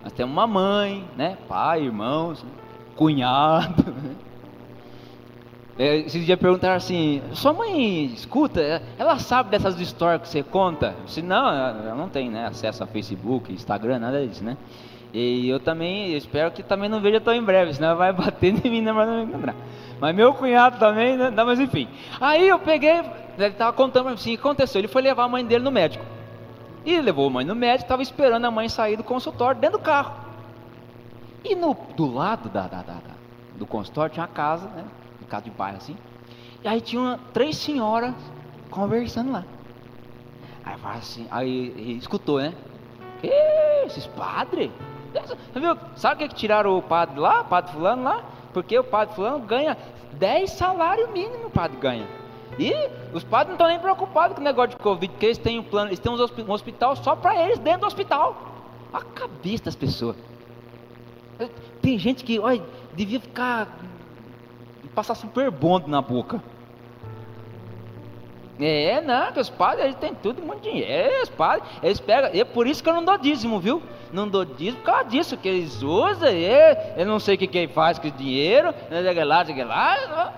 Nós 0.03 0.11
temos 0.13 0.33
uma 0.33 0.47
mãe, 0.47 1.07
né? 1.15 1.37
pai, 1.47 1.83
irmãos, 1.83 2.43
cunhado. 2.95 3.85
Né? 4.01 4.15
É, 5.79 5.95
esses 5.99 6.25
dias 6.25 6.37
perguntaram 6.37 6.75
assim: 6.75 7.21
sua 7.31 7.53
mãe 7.53 8.03
escuta? 8.07 8.81
Ela 8.97 9.17
sabe 9.17 9.49
dessas 9.49 9.79
histórias 9.79 10.21
que 10.21 10.27
você 10.27 10.43
conta? 10.43 10.93
Eu 10.99 11.05
disse, 11.05 11.21
não, 11.21 11.47
ela 11.47 11.95
não 11.95 12.09
tem 12.09 12.29
né, 12.29 12.47
acesso 12.47 12.83
a 12.83 12.87
Facebook, 12.87 13.53
Instagram, 13.53 13.97
nada 13.97 14.27
disso, 14.27 14.43
né? 14.43 14.57
E 15.13 15.47
eu 15.47 15.57
também 15.57 16.13
espero 16.17 16.51
que 16.51 16.61
também 16.61 16.89
não 16.89 16.99
veja 16.99 17.21
tão 17.21 17.33
em 17.33 17.41
breve, 17.41 17.73
senão 17.73 17.95
vai 17.95 18.11
bater 18.11 18.53
em 18.65 18.69
mim, 18.69 18.81
não 18.81 18.93
vai 18.93 19.21
encontrar. 19.21 19.55
Mas 20.01 20.13
meu 20.13 20.33
cunhado 20.33 20.77
também, 20.77 21.15
né? 21.15 21.31
Mas 21.31 21.61
enfim. 21.61 21.87
Aí 22.19 22.45
eu 22.45 22.59
peguei, 22.59 22.99
ele 23.37 23.47
estava 23.47 23.71
contando 23.71 24.09
assim, 24.09 24.33
o 24.33 24.37
que 24.37 24.41
aconteceu? 24.41 24.79
Ele 24.79 24.89
foi 24.89 25.01
levar 25.01 25.23
a 25.23 25.29
mãe 25.29 25.45
dele 25.45 25.63
no 25.63 25.71
médico. 25.71 26.03
E 26.85 26.99
levou 26.99 27.27
a 27.27 27.29
mãe 27.29 27.45
no 27.45 27.55
médico, 27.55 27.85
estava 27.85 28.01
esperando 28.01 28.43
a 28.43 28.51
mãe 28.51 28.67
sair 28.67 28.97
do 28.97 29.03
consultório 29.03 29.59
dentro 29.59 29.79
do 29.79 29.83
carro. 29.83 30.13
E 31.41 31.55
no, 31.55 31.75
do 31.95 32.13
lado 32.13 32.49
da, 32.49 32.67
da, 32.67 32.81
da, 32.81 32.97
do 33.55 33.65
consultório 33.65 34.11
tinha 34.11 34.25
uma 34.25 34.31
casa, 34.31 34.67
né? 34.75 34.83
Casa 35.29 35.43
de 35.43 35.51
bairro 35.51 35.77
assim. 35.77 35.95
E 36.63 36.67
aí 36.67 36.81
tinha 36.81 37.01
uma, 37.01 37.19
três 37.33 37.57
senhoras 37.57 38.13
conversando 38.69 39.31
lá. 39.31 39.45
Aí 40.65 40.75
assim, 40.97 41.27
aí 41.31 41.97
escutou, 41.97 42.39
né? 42.39 42.53
Que 43.21 43.31
esses 43.85 44.07
padres? 44.07 44.71
Sabe 45.95 46.15
o 46.15 46.17
que, 46.17 46.27
que 46.29 46.35
tiraram 46.35 46.77
o 46.77 46.81
padre 46.81 47.19
lá, 47.19 47.41
o 47.41 47.45
padre 47.45 47.71
fulano 47.71 48.03
lá? 48.03 48.23
Porque 48.53 48.77
o 48.77 48.83
padre 48.83 49.15
fulano 49.15 49.39
ganha 49.39 49.77
10 50.13 50.51
salários 50.51 51.09
mínimos, 51.11 51.45
o 51.45 51.49
padre 51.49 51.77
ganha. 51.77 52.07
E 52.57 52.73
os 53.13 53.23
padres 53.23 53.47
não 53.49 53.55
estão 53.55 53.67
nem 53.67 53.79
preocupados 53.79 54.35
com 54.35 54.41
o 54.41 54.43
negócio 54.43 54.71
de 54.71 54.77
Covid, 54.77 55.11
porque 55.13 55.25
eles 55.27 55.37
têm 55.37 55.59
um 55.59 55.63
plano, 55.63 55.89
eles 55.89 55.99
têm 55.99 56.11
um 56.11 56.51
hospital 56.51 56.95
só 56.95 57.15
para 57.15 57.41
eles 57.41 57.57
dentro 57.59 57.81
do 57.81 57.87
hospital. 57.87 58.35
A 58.91 59.01
cabeça 59.01 59.65
das 59.65 59.75
pessoas. 59.75 60.17
Tem 61.81 61.97
gente 61.97 62.23
que, 62.23 62.39
olha, 62.39 62.61
devia 62.93 63.19
ficar. 63.19 63.67
Passar 64.99 65.15
super 65.15 65.49
bonde 65.49 65.89
na 65.89 66.01
boca. 66.01 66.41
É, 68.59 68.99
não, 68.99 69.31
que 69.31 69.39
os 69.39 69.49
padres 69.49 69.85
eles 69.85 69.95
têm 69.95 70.13
tudo 70.13 70.41
muito 70.41 70.61
dinheiro. 70.61 70.91
É, 70.91 71.23
os 71.23 71.29
padres, 71.29 71.63
eles 71.81 71.99
pegam. 71.99 72.29
É 72.33 72.43
por 72.43 72.67
isso 72.67 72.83
que 72.83 72.89
eu 72.89 72.93
não 72.93 73.05
dou 73.05 73.17
dízimo, 73.17 73.59
viu? 73.59 73.81
Não 74.11 74.27
dou 74.27 74.43
dízimo 74.43 74.79
por 74.79 74.85
causa 74.85 75.05
disso, 75.05 75.37
que 75.37 75.47
eles 75.47 75.81
usam, 75.81 76.27
é, 76.27 76.95
eu 76.97 77.05
não 77.05 77.19
sei 77.19 77.35
o 77.35 77.37
que, 77.37 77.47
que 77.47 77.67
faz 77.69 77.97
com 77.97 78.09
o 78.09 78.11
dinheiro, 78.11 78.73
né, 78.89 79.01
lá, 79.23 79.43
lá. 79.63 80.33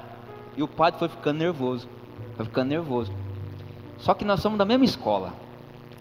E 0.55 0.61
o 0.61 0.67
padre 0.67 0.99
foi 0.99 1.09
ficando 1.09 1.39
nervoso. 1.39 1.87
Foi 2.35 2.45
ficando 2.45 2.69
nervoso. 2.69 3.11
Só 3.97 4.13
que 4.13 4.23
nós 4.23 4.39
somos 4.39 4.59
da 4.59 4.65
mesma 4.65 4.85
escola. 4.85 5.33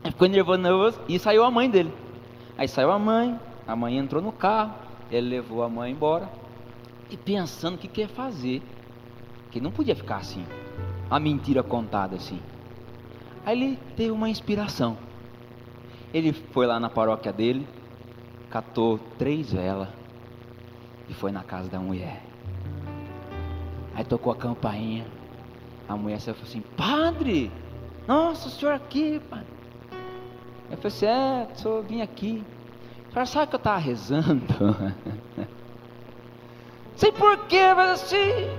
Ele 0.05 0.13
ficou 0.13 0.29
nervoso, 0.29 0.59
nervoso 0.61 1.01
e 1.09 1.19
saiu 1.19 1.43
a 1.45 1.51
mãe 1.51 1.71
dele. 1.71 1.93
Aí 2.59 2.69
saiu 2.69 2.91
a 2.91 2.99
mãe, 2.99 3.39
a 3.67 3.75
mãe 3.75 3.97
entrou 3.97 4.21
no 4.21 4.33
carro, 4.33 4.75
ele 5.11 5.29
levou 5.31 5.63
a 5.63 5.69
mãe 5.69 5.93
embora. 5.93 6.29
E 7.11 7.17
pensando 7.17 7.75
o 7.75 7.79
que 7.79 7.89
quer 7.89 8.09
fazer. 8.09 8.63
Que 9.51 9.61
não 9.61 9.71
podia 9.71 9.97
ficar 9.97 10.17
assim. 10.17 10.45
A 11.11 11.19
mentira 11.19 11.63
contada 11.63 12.17
assim. 12.17 12.41
Aí 13.45 13.61
ele 13.61 13.79
teve 13.97 14.11
uma 14.11 14.29
inspiração. 14.29 14.97
Ele 16.13 16.33
foi 16.33 16.67
lá 16.67 16.79
na 16.79 16.89
paróquia 16.89 17.33
dele, 17.33 17.67
catou 18.51 18.99
três 19.19 19.53
velas 19.53 19.89
e 21.09 21.15
foi 21.15 21.33
na 21.33 21.43
casa 21.43 21.69
da 21.69 21.79
mulher. 21.79 22.23
Aí 23.95 24.05
tocou 24.05 24.33
a 24.33 24.37
campainha. 24.37 25.07
A 25.89 25.97
mulher 25.97 26.21
saiu 26.21 26.35
e 26.35 26.37
falou 26.37 26.49
assim: 26.49 26.61
Padre, 26.77 27.51
nossa, 28.07 28.49
o 28.49 28.51
senhor 28.51 28.73
aqui, 28.73 29.21
padre. 29.29 29.47
Eu 30.71 30.77
falei 30.77 30.87
assim: 30.87 31.07
É, 31.07 31.49
eu 31.65 31.83
vim 31.83 32.01
aqui. 32.01 32.45
A 33.09 33.13
senhora 33.13 33.27
sabe 33.27 33.47
que 33.49 33.57
eu 33.57 33.59
estava 33.59 33.79
rezando? 33.79 34.45
Sei 36.97 37.13
porquê, 37.13 37.73
mas 37.75 38.03
assim, 38.03 38.51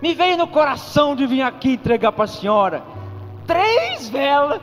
me 0.00 0.14
veio 0.14 0.36
no 0.36 0.46
coração 0.46 1.16
de 1.16 1.26
vir 1.26 1.42
aqui 1.42 1.72
entregar 1.72 2.12
para 2.12 2.24
a 2.24 2.28
senhora 2.28 2.82
três 3.46 4.08
velas. 4.08 4.60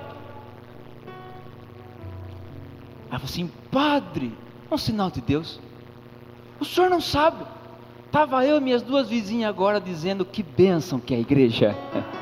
Ela 3.09 3.19
falou 3.19 3.25
assim: 3.25 3.51
Padre, 3.71 4.33
é 4.69 4.73
um 4.73 4.77
sinal 4.77 5.09
de 5.11 5.21
Deus. 5.21 5.59
O 6.59 6.65
senhor 6.65 6.89
não 6.89 7.01
sabe. 7.01 7.45
Estava 8.05 8.43
eu 8.45 8.57
e 8.57 8.61
minhas 8.61 8.81
duas 8.81 9.07
vizinhas 9.07 9.49
agora 9.49 9.79
dizendo 9.79 10.25
que 10.25 10.41
bênção 10.41 10.99
que 10.99 11.13
é 11.13 11.17
a 11.17 11.19
igreja. 11.19 11.75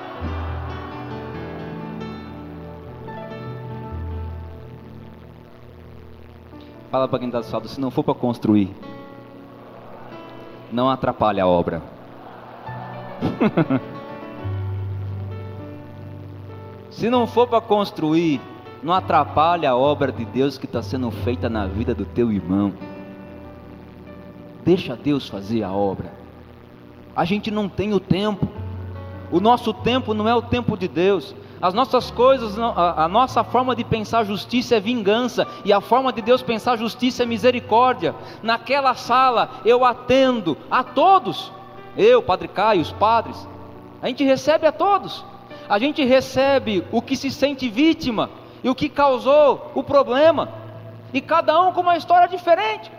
Fala 6.91 7.07
para 7.07 7.19
quem 7.19 7.27
está 7.27 7.39
do 7.41 7.51
lado, 7.51 7.67
se 7.67 7.79
não 7.79 7.91
for 7.91 8.03
para 8.03 8.13
construir, 8.13 8.73
não 10.71 10.89
atrapalhe 10.89 11.39
a 11.39 11.47
obra. 11.47 11.81
se 16.91 17.09
não 17.09 17.25
for 17.27 17.47
para 17.47 17.61
construir, 17.61 18.41
não 18.83 18.93
atrapalhe 18.93 19.65
a 19.65 19.75
obra 19.75 20.11
de 20.11 20.25
Deus 20.25 20.57
que 20.57 20.65
está 20.65 20.81
sendo 20.81 21.09
feita 21.11 21.49
na 21.49 21.65
vida 21.65 21.93
do 21.95 22.05
teu 22.05 22.31
irmão. 22.31 22.73
Deixa 24.63 24.95
Deus 24.95 25.27
fazer 25.27 25.63
a 25.63 25.71
obra. 25.71 26.11
A 27.15 27.25
gente 27.25 27.49
não 27.49 27.67
tem 27.69 27.93
o 27.93 27.99
tempo. 27.99 28.47
O 29.31 29.39
nosso 29.39 29.73
tempo 29.73 30.13
não 30.13 30.27
é 30.27 30.35
o 30.35 30.41
tempo 30.41 30.77
de 30.77 30.87
Deus. 30.87 31.35
As 31.59 31.73
nossas 31.73 32.11
coisas, 32.11 32.57
a, 32.59 33.07
nossa 33.07 33.43
forma 33.43 33.75
de 33.75 33.83
pensar 33.83 34.23
justiça 34.23 34.75
é 34.75 34.79
vingança, 34.79 35.47
e 35.65 35.73
a 35.73 35.81
forma 35.81 36.13
de 36.13 36.21
Deus 36.21 36.43
pensar 36.43 36.77
justiça 36.77 37.23
é 37.23 37.25
misericórdia. 37.25 38.13
Naquela 38.43 38.93
sala 38.93 39.49
eu 39.65 39.83
atendo 39.83 40.55
a 40.69 40.83
todos, 40.83 41.51
eu, 41.95 42.21
Padre 42.21 42.47
Caio, 42.47 42.81
os 42.81 42.91
padres, 42.91 43.47
a 44.01 44.07
gente 44.07 44.23
recebe 44.23 44.67
a 44.67 44.71
todos, 44.71 45.25
a 45.67 45.79
gente 45.79 46.03
recebe 46.03 46.85
o 46.91 47.01
que 47.01 47.15
se 47.15 47.31
sente 47.31 47.67
vítima 47.67 48.29
e 48.63 48.69
o 48.69 48.75
que 48.75 48.87
causou 48.87 49.71
o 49.73 49.81
problema, 49.81 50.49
e 51.11 51.19
cada 51.19 51.59
um 51.59 51.71
com 51.73 51.81
uma 51.81 51.97
história 51.97 52.27
diferente. 52.27 52.91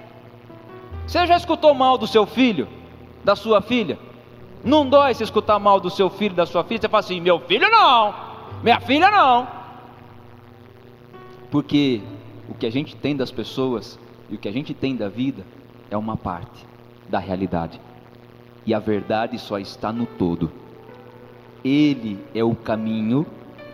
Você 1.07 1.27
já 1.27 1.37
escutou 1.37 1.73
mal 1.75 1.97
do 1.97 2.09
seu 2.09 2.27
filho, 2.27 2.67
da 3.25 3.37
sua 3.37 3.63
filha? 3.63 3.99
Não 4.65 4.87
dói 4.89 5.15
se 5.15 5.23
escutar 5.23 5.59
mal 5.61 5.79
do 5.79 5.89
seu 5.89 6.11
filho, 6.11 6.35
da 6.35 6.45
sua 6.45 6.65
filha. 6.65 6.81
Você 6.81 6.89
fala 6.89 7.01
assim: 7.01 7.21
meu 7.21 7.39
filho 7.41 7.71
não, 7.71 8.15
minha 8.63 8.81
filha 8.81 9.11
não. 9.11 9.47
Porque 11.51 12.01
o 12.49 12.55
que 12.55 12.67
a 12.67 12.71
gente 12.71 12.97
tem 12.97 13.17
das 13.17 13.31
pessoas 13.31 13.99
e 14.29 14.35
o 14.35 14.39
que 14.39 14.49
a 14.49 14.53
gente 14.53 14.75
tem 14.75 14.97
da 14.97 15.09
vida 15.09 15.45
é 15.91 15.97
uma 15.97 16.17
parte 16.17 16.67
da 17.09 17.19
realidade. 17.19 17.81
E 18.67 18.75
a 18.75 18.79
verdade 18.79 19.39
só 19.39 19.59
está 19.59 19.93
no 19.93 20.05
todo. 20.05 20.51
Ele 21.65 22.19
é 22.35 22.45
o 22.45 22.55
caminho, 22.55 23.27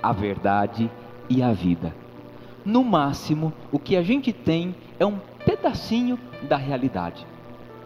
a 0.02 0.12
verdade 0.12 0.90
e 1.28 1.42
a 1.42 1.52
vida. 1.52 1.94
No 2.64 2.84
máximo, 2.84 3.52
o 3.72 3.78
que 3.78 3.96
a 3.96 4.02
gente 4.02 4.32
tem 4.32 4.74
é 4.98 5.04
um 5.04 5.18
pedacinho 5.44 6.18
da 6.42 6.56
realidade. 6.56 7.26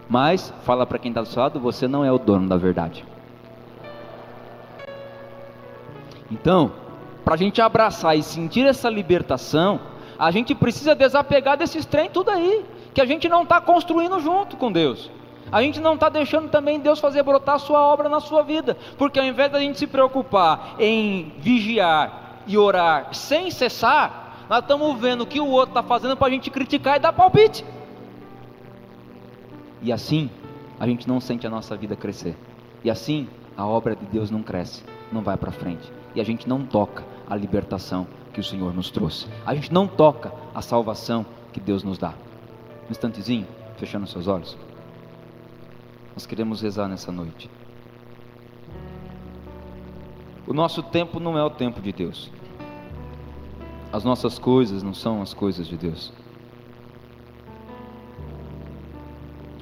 Mas, 0.08 0.52
fala 0.64 0.86
para 0.86 0.98
quem 0.98 1.10
está 1.10 1.20
do 1.20 1.28
seu 1.28 1.42
lado, 1.42 1.60
você 1.60 1.88
não 1.88 2.04
é 2.04 2.12
o 2.12 2.18
dono 2.18 2.48
da 2.48 2.56
verdade. 2.56 3.04
Então, 6.30 6.72
para 7.28 7.34
a 7.34 7.38
gente 7.38 7.60
abraçar 7.60 8.16
e 8.16 8.22
sentir 8.22 8.64
essa 8.64 8.88
libertação, 8.88 9.78
A 10.18 10.30
gente 10.30 10.54
precisa 10.54 10.94
desapegar 10.94 11.58
desses 11.58 11.84
trem 11.84 12.08
tudo 12.08 12.30
aí, 12.30 12.64
que 12.94 13.02
a 13.02 13.04
gente 13.04 13.28
não 13.28 13.42
está 13.42 13.60
construindo 13.60 14.18
junto 14.18 14.56
com 14.56 14.72
Deus. 14.72 15.10
A 15.52 15.60
gente 15.60 15.78
não 15.78 15.92
está 15.92 16.08
deixando 16.08 16.48
também 16.48 16.80
Deus 16.80 16.98
fazer 16.98 17.22
brotar 17.22 17.56
a 17.56 17.58
sua 17.58 17.80
obra 17.80 18.08
na 18.08 18.18
sua 18.18 18.42
vida, 18.42 18.78
porque 18.96 19.20
ao 19.20 19.26
invés 19.26 19.52
da 19.52 19.60
gente 19.60 19.78
se 19.78 19.86
preocupar 19.86 20.76
em 20.78 21.34
vigiar 21.38 22.40
e 22.46 22.56
orar 22.56 23.12
sem 23.12 23.50
cessar, 23.50 24.46
nós 24.48 24.60
estamos 24.60 24.98
vendo 24.98 25.20
o 25.20 25.26
que 25.26 25.38
o 25.38 25.46
outro 25.46 25.78
está 25.78 25.82
fazendo 25.82 26.16
para 26.16 26.28
a 26.28 26.30
gente 26.30 26.50
criticar 26.50 26.96
e 26.96 26.98
dar 26.98 27.12
palpite. 27.12 27.62
E 29.82 29.92
assim, 29.92 30.30
a 30.80 30.86
gente 30.86 31.06
não 31.06 31.20
sente 31.20 31.46
a 31.46 31.50
nossa 31.50 31.76
vida 31.76 31.94
crescer. 31.94 32.34
E 32.82 32.90
assim, 32.90 33.28
a 33.54 33.66
obra 33.66 33.94
de 33.94 34.06
Deus 34.06 34.30
não 34.30 34.42
cresce, 34.42 34.82
não 35.12 35.20
vai 35.20 35.36
para 35.36 35.52
frente. 35.52 35.92
E 36.18 36.20
a 36.20 36.24
gente 36.24 36.48
não 36.48 36.66
toca 36.66 37.04
a 37.30 37.36
libertação 37.36 38.04
que 38.32 38.40
o 38.40 38.42
Senhor 38.42 38.74
nos 38.74 38.90
trouxe. 38.90 39.28
A 39.46 39.54
gente 39.54 39.72
não 39.72 39.86
toca 39.86 40.32
a 40.52 40.60
salvação 40.60 41.24
que 41.52 41.60
Deus 41.60 41.84
nos 41.84 41.96
dá. 41.96 42.12
Um 42.88 42.90
instantezinho, 42.90 43.46
fechando 43.76 44.04
seus 44.04 44.26
olhos. 44.26 44.58
Nós 46.14 46.26
queremos 46.26 46.60
rezar 46.60 46.88
nessa 46.88 47.12
noite. 47.12 47.48
O 50.44 50.52
nosso 50.52 50.82
tempo 50.82 51.20
não 51.20 51.38
é 51.38 51.44
o 51.44 51.50
tempo 51.50 51.80
de 51.80 51.92
Deus. 51.92 52.32
As 53.92 54.02
nossas 54.02 54.40
coisas 54.40 54.82
não 54.82 54.94
são 54.94 55.22
as 55.22 55.32
coisas 55.32 55.68
de 55.68 55.76
Deus. 55.76 56.12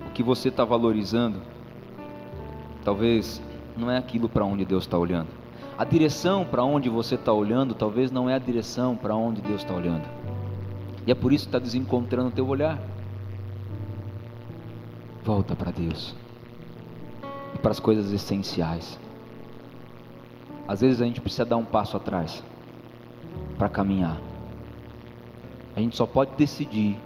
O 0.07 0.11
que 0.15 0.23
você 0.23 0.49
está 0.49 0.65
valorizando, 0.65 1.43
talvez 2.83 3.43
não 3.77 3.91
é 3.91 3.99
aquilo 3.99 4.27
para 4.27 4.47
onde 4.47 4.65
Deus 4.65 4.85
está 4.85 4.97
olhando. 4.97 5.36
A 5.79 5.85
direção 5.85 6.45
para 6.45 6.65
onde 6.65 6.89
você 6.89 7.17
está 7.17 7.33
olhando, 7.33 7.75
talvez 7.75 8.11
não 8.11 8.31
é 8.31 8.35
a 8.35 8.39
direção 8.39 8.97
para 8.97 9.15
onde 9.15 9.43
Deus 9.43 9.61
está 9.61 9.75
olhando. 9.75 10.09
E 11.07 11.11
é 11.11 11.15
por 11.15 11.33
isso 11.33 11.45
que 11.45 11.49
está 11.49 11.59
desencontrando 11.59 12.29
o 12.29 12.33
teu 12.33 12.49
olhar. 12.49 12.81
Volta 15.23 15.55
para 15.55 15.71
Deus 15.71 16.15
e 17.55 17.59
para 17.59 17.73
as 17.73 17.81
coisas 17.81 18.11
essenciais. 18.11 18.99
Às 20.67 20.81
vezes 20.81 21.03
a 21.03 21.05
gente 21.05 21.21
precisa 21.21 21.45
dar 21.45 21.59
um 21.59 21.65
passo 21.65 21.97
atrás 21.97 22.43
para 23.59 23.69
caminhar. 23.69 24.19
A 25.77 25.81
gente 25.81 25.95
só 25.95 26.07
pode 26.07 26.31
decidir, 26.37 26.97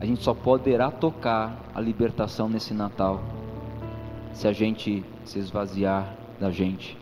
a 0.00 0.04
gente 0.04 0.22
só 0.22 0.34
poderá 0.34 0.90
tocar 0.90 1.56
a 1.72 1.80
libertação 1.80 2.48
nesse 2.48 2.74
Natal 2.74 3.22
se 4.32 4.48
a 4.48 4.52
gente 4.52 5.04
se 5.24 5.38
esvaziar 5.38 6.12
da 6.38 6.50
gente, 6.50 6.98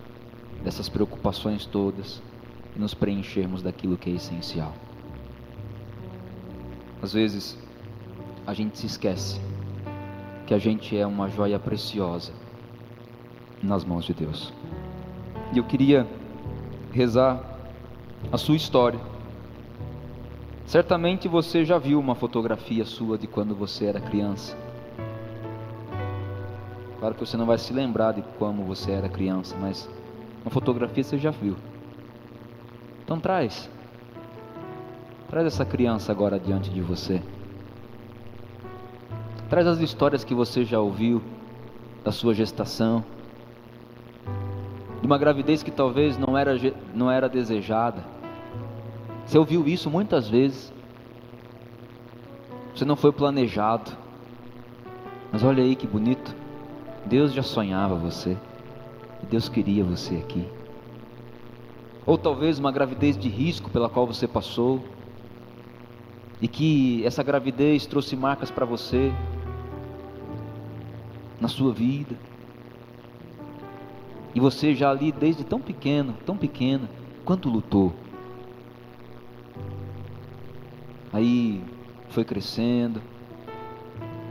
dessas 0.62 0.88
preocupações 0.88 1.66
todas 1.66 2.22
e 2.76 2.78
nos 2.78 2.94
preenchermos 2.94 3.62
daquilo 3.62 3.96
que 3.96 4.10
é 4.10 4.14
essencial. 4.14 4.72
Às 7.02 7.12
vezes 7.12 7.58
a 8.46 8.54
gente 8.54 8.78
se 8.78 8.86
esquece 8.86 9.40
que 10.46 10.54
a 10.54 10.58
gente 10.58 10.96
é 10.96 11.06
uma 11.06 11.28
joia 11.28 11.58
preciosa 11.58 12.32
nas 13.62 13.84
mãos 13.84 14.04
de 14.04 14.12
Deus. 14.12 14.52
E 15.52 15.58
eu 15.58 15.64
queria 15.64 16.06
rezar 16.92 17.42
a 18.30 18.38
sua 18.38 18.56
história. 18.56 19.00
Certamente 20.66 21.28
você 21.28 21.64
já 21.64 21.78
viu 21.78 21.98
uma 21.98 22.14
fotografia 22.14 22.84
sua 22.84 23.18
de 23.18 23.26
quando 23.26 23.54
você 23.54 23.86
era 23.86 24.00
criança. 24.00 24.56
Claro 26.98 27.14
que 27.14 27.20
você 27.20 27.36
não 27.36 27.46
vai 27.46 27.58
se 27.58 27.72
lembrar 27.72 28.12
de 28.12 28.22
como 28.38 28.64
você 28.64 28.92
era 28.92 29.08
criança, 29.08 29.54
mas 29.60 29.88
uma 30.44 30.50
fotografia 30.50 31.02
você 31.02 31.16
já 31.16 31.30
viu. 31.30 31.56
Então 33.02 33.18
traz. 33.18 33.70
Traz 35.30 35.46
essa 35.46 35.64
criança 35.64 36.12
agora 36.12 36.38
diante 36.38 36.70
de 36.70 36.82
você. 36.82 37.22
Traz 39.48 39.66
as 39.66 39.78
histórias 39.80 40.22
que 40.22 40.34
você 40.34 40.64
já 40.64 40.78
ouviu 40.80 41.22
da 42.04 42.12
sua 42.12 42.34
gestação, 42.34 43.02
de 45.00 45.06
uma 45.06 45.16
gravidez 45.16 45.62
que 45.62 45.70
talvez 45.70 46.18
não 46.18 46.36
era, 46.36 46.52
não 46.94 47.10
era 47.10 47.28
desejada. 47.28 48.04
Você 49.24 49.38
ouviu 49.38 49.66
isso 49.66 49.88
muitas 49.88 50.28
vezes. 50.28 50.72
Você 52.74 52.84
não 52.84 52.96
foi 52.96 53.12
planejado. 53.12 53.92
Mas 55.32 55.42
olha 55.42 55.62
aí 55.62 55.74
que 55.74 55.86
bonito. 55.86 56.34
Deus 57.06 57.32
já 57.32 57.42
sonhava 57.42 57.94
você. 57.94 58.36
Deus 59.24 59.48
queria 59.48 59.84
você 59.84 60.16
aqui. 60.16 60.46
Ou 62.06 62.18
talvez 62.18 62.58
uma 62.58 62.70
gravidez 62.70 63.16
de 63.16 63.28
risco 63.28 63.70
pela 63.70 63.88
qual 63.88 64.06
você 64.06 64.28
passou. 64.28 64.84
E 66.40 66.48
que 66.48 67.04
essa 67.04 67.22
gravidez 67.22 67.86
trouxe 67.86 68.14
marcas 68.16 68.50
para 68.50 68.66
você 68.66 69.12
na 71.40 71.48
sua 71.48 71.72
vida. 71.72 72.16
E 74.34 74.40
você 74.40 74.74
já 74.74 74.90
ali 74.90 75.12
desde 75.12 75.44
tão 75.44 75.60
pequeno, 75.60 76.14
tão 76.26 76.36
pequena, 76.36 76.88
quanto 77.24 77.48
lutou. 77.48 77.92
Aí 81.12 81.62
foi 82.08 82.24
crescendo, 82.24 83.00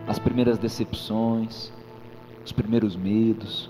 as 0.05 0.19
primeiras 0.19 0.57
decepções, 0.57 1.71
os 2.45 2.51
primeiros 2.51 2.95
medos, 2.95 3.69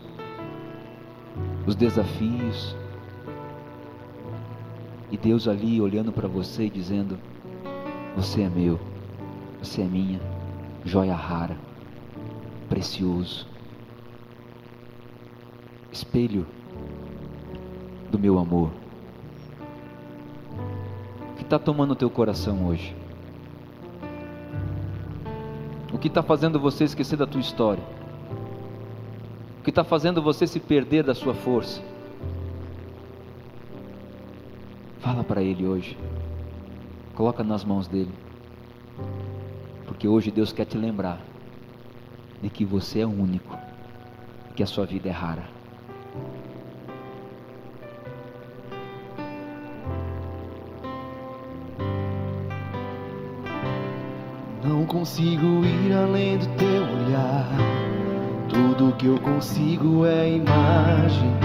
os 1.66 1.76
desafios. 1.76 2.76
E 5.12 5.18
Deus 5.18 5.48
ali 5.48 5.80
olhando 5.80 6.12
para 6.12 6.28
você 6.28 6.66
e 6.66 6.70
dizendo: 6.70 7.18
Você 8.16 8.42
é 8.42 8.50
meu, 8.50 8.80
você 9.62 9.82
é 9.82 9.86
minha, 9.86 10.20
joia 10.84 11.16
rara, 11.16 11.58
precioso, 12.68 13.48
espelho 15.92 16.46
do 18.10 18.18
meu 18.18 18.40
amor. 18.40 18.72
O 21.32 21.36
que 21.36 21.44
está 21.44 21.60
tomando 21.60 21.92
o 21.92 21.96
teu 21.96 22.10
coração 22.10 22.66
hoje? 22.66 22.96
O 25.92 25.98
que 26.00 26.08
está 26.08 26.24
fazendo 26.24 26.60
você 26.60 26.84
esquecer 26.84 27.18
da 27.18 27.28
tua 27.28 27.40
história? 27.40 27.84
Que 29.64 29.70
está 29.70 29.84
fazendo 29.84 30.22
você 30.22 30.46
se 30.46 30.60
perder 30.60 31.04
da 31.04 31.16
sua 31.16 31.34
força? 31.34 31.82
Fala 35.00 35.24
para 35.24 35.42
Ele 35.42 35.66
hoje. 35.66 35.98
Coloca 37.16 37.44
nas 37.44 37.64
mãos 37.64 37.88
dele. 37.88 38.12
Porque 39.86 40.08
hoje 40.08 40.32
Deus 40.32 40.52
quer 40.52 40.66
te 40.66 40.78
lembrar 40.78 41.22
de 42.42 42.50
que 42.50 42.66
você 42.66 43.00
é 43.00 43.06
único, 43.06 43.58
que 44.56 44.64
a 44.64 44.66
sua 44.66 44.86
vida 44.86 45.08
é 45.08 45.12
rara. 45.12 45.48
Não 54.62 54.86
consigo 54.86 55.64
ir 55.66 55.94
além 55.94 56.38
do 56.38 56.48
teu 56.58 56.84
olhar. 56.84 57.83
Tudo 58.54 58.94
que 58.98 59.08
eu 59.08 59.18
consigo 59.18 60.06
é 60.06 60.34
imaginar 60.34 61.42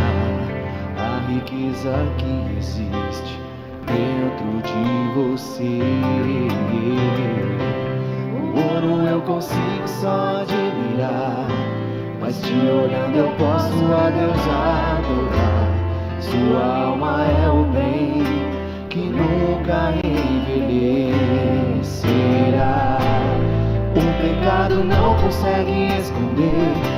a 0.98 1.20
riqueza 1.26 1.94
que 2.18 2.58
existe 2.58 3.40
dentro 3.86 4.60
de 4.62 4.82
você. 5.14 5.80
O 8.34 8.46
ouro 8.74 9.08
eu 9.08 9.22
consigo 9.22 9.88
só 9.88 10.42
admirar, 10.42 11.48
mas 12.20 12.38
te 12.42 12.52
olhando 12.52 13.16
eu 13.16 13.30
posso 13.36 13.72
a 13.94 14.10
Deus 14.10 14.46
adorar. 14.46 15.66
Sua 16.20 16.62
alma 16.88 17.24
é 17.24 17.48
o 17.48 17.64
bem 17.72 18.22
que 18.90 19.00
nunca 19.00 19.94
envelhecerá. 20.04 21.38
O 23.96 24.00
pecado 24.20 24.84
não 24.84 25.16
consegue 25.22 25.96
esconder 25.98 26.97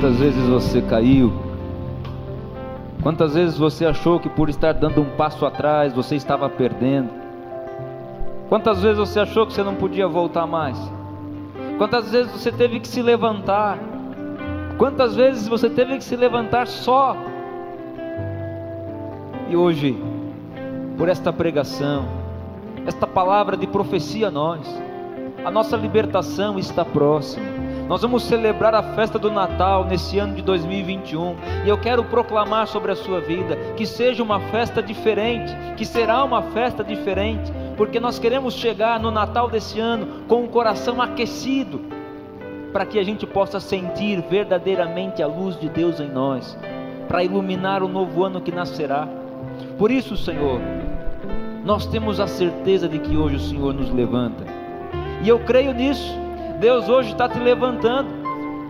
Quantas 0.00 0.18
vezes 0.18 0.48
você 0.48 0.80
caiu? 0.80 1.30
Quantas 3.02 3.34
vezes 3.34 3.58
você 3.58 3.84
achou 3.84 4.18
que 4.18 4.30
por 4.30 4.48
estar 4.48 4.72
dando 4.72 5.02
um 5.02 5.10
passo 5.10 5.44
atrás 5.44 5.92
você 5.92 6.16
estava 6.16 6.48
perdendo? 6.48 7.10
Quantas 8.48 8.80
vezes 8.80 8.96
você 8.96 9.20
achou 9.20 9.46
que 9.46 9.52
você 9.52 9.62
não 9.62 9.74
podia 9.74 10.08
voltar 10.08 10.46
mais? 10.46 10.78
Quantas 11.76 12.10
vezes 12.10 12.32
você 12.32 12.50
teve 12.50 12.80
que 12.80 12.88
se 12.88 13.02
levantar? 13.02 13.78
Quantas 14.78 15.14
vezes 15.14 15.46
você 15.46 15.68
teve 15.68 15.98
que 15.98 16.04
se 16.04 16.16
levantar 16.16 16.66
só? 16.66 17.14
E 19.50 19.54
hoje, 19.54 20.02
por 20.96 21.10
esta 21.10 21.30
pregação, 21.30 22.08
esta 22.86 23.06
palavra 23.06 23.54
de 23.54 23.66
profecia 23.66 24.28
a 24.28 24.30
nós, 24.30 24.66
a 25.44 25.50
nossa 25.50 25.76
libertação 25.76 26.58
está 26.58 26.86
próxima. 26.86 27.59
Nós 27.90 28.02
vamos 28.02 28.22
celebrar 28.22 28.72
a 28.72 28.84
festa 28.94 29.18
do 29.18 29.32
Natal 29.32 29.84
nesse 29.84 30.16
ano 30.16 30.36
de 30.36 30.42
2021 30.42 31.34
e 31.64 31.68
eu 31.68 31.76
quero 31.76 32.04
proclamar 32.04 32.68
sobre 32.68 32.92
a 32.92 32.94
sua 32.94 33.20
vida 33.20 33.56
que 33.76 33.84
seja 33.84 34.22
uma 34.22 34.38
festa 34.38 34.80
diferente, 34.80 35.52
que 35.76 35.84
será 35.84 36.22
uma 36.22 36.40
festa 36.40 36.84
diferente, 36.84 37.50
porque 37.76 37.98
nós 37.98 38.16
queremos 38.16 38.54
chegar 38.54 39.00
no 39.00 39.10
Natal 39.10 39.50
desse 39.50 39.80
ano 39.80 40.22
com 40.28 40.44
o 40.44 40.48
coração 40.48 41.02
aquecido, 41.02 41.80
para 42.72 42.86
que 42.86 42.96
a 42.96 43.02
gente 43.02 43.26
possa 43.26 43.58
sentir 43.58 44.20
verdadeiramente 44.20 45.20
a 45.20 45.26
luz 45.26 45.58
de 45.58 45.68
Deus 45.68 45.98
em 45.98 46.08
nós, 46.08 46.56
para 47.08 47.24
iluminar 47.24 47.82
o 47.82 47.88
novo 47.88 48.22
ano 48.22 48.40
que 48.40 48.52
nascerá. 48.52 49.08
Por 49.76 49.90
isso, 49.90 50.16
Senhor, 50.16 50.60
nós 51.64 51.86
temos 51.86 52.20
a 52.20 52.28
certeza 52.28 52.88
de 52.88 53.00
que 53.00 53.16
hoje 53.16 53.34
o 53.34 53.40
Senhor 53.40 53.74
nos 53.74 53.90
levanta. 53.90 54.44
E 55.24 55.28
eu 55.28 55.40
creio 55.40 55.74
nisso. 55.74 56.19
Deus 56.60 56.90
hoje 56.90 57.12
está 57.12 57.26
te 57.26 57.38
levantando. 57.38 58.20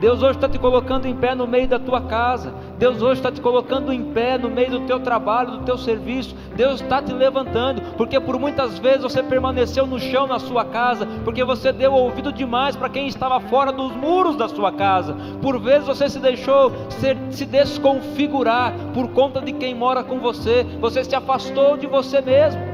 Deus 0.00 0.22
hoje 0.22 0.36
está 0.36 0.48
te 0.48 0.58
colocando 0.58 1.06
em 1.06 1.14
pé 1.14 1.34
no 1.34 1.44
meio 1.44 1.66
da 1.66 1.78
tua 1.78 2.00
casa. 2.02 2.54
Deus 2.78 3.02
hoje 3.02 3.18
está 3.18 3.32
te 3.32 3.40
colocando 3.40 3.92
em 3.92 4.12
pé 4.12 4.38
no 4.38 4.48
meio 4.48 4.70
do 4.70 4.80
teu 4.86 5.00
trabalho, 5.00 5.50
do 5.50 5.64
teu 5.64 5.76
serviço. 5.76 6.34
Deus 6.54 6.80
está 6.80 7.02
te 7.02 7.12
levantando, 7.12 7.82
porque 7.96 8.18
por 8.20 8.38
muitas 8.38 8.78
vezes 8.78 9.02
você 9.02 9.24
permaneceu 9.24 9.88
no 9.88 9.98
chão 9.98 10.28
na 10.28 10.38
sua 10.38 10.64
casa, 10.64 11.06
porque 11.24 11.42
você 11.42 11.72
deu 11.72 11.92
ouvido 11.92 12.32
demais 12.32 12.76
para 12.76 12.88
quem 12.88 13.08
estava 13.08 13.40
fora 13.40 13.72
dos 13.72 13.92
muros 13.96 14.36
da 14.36 14.48
sua 14.48 14.70
casa. 14.70 15.16
Por 15.42 15.58
vezes 15.58 15.88
você 15.88 16.08
se 16.08 16.20
deixou 16.20 16.72
ser, 16.90 17.18
se 17.30 17.44
desconfigurar 17.44 18.72
por 18.94 19.08
conta 19.08 19.40
de 19.40 19.52
quem 19.52 19.74
mora 19.74 20.04
com 20.04 20.20
você. 20.20 20.64
Você 20.80 21.02
se 21.02 21.16
afastou 21.16 21.76
de 21.76 21.88
você 21.88 22.20
mesmo 22.20 22.70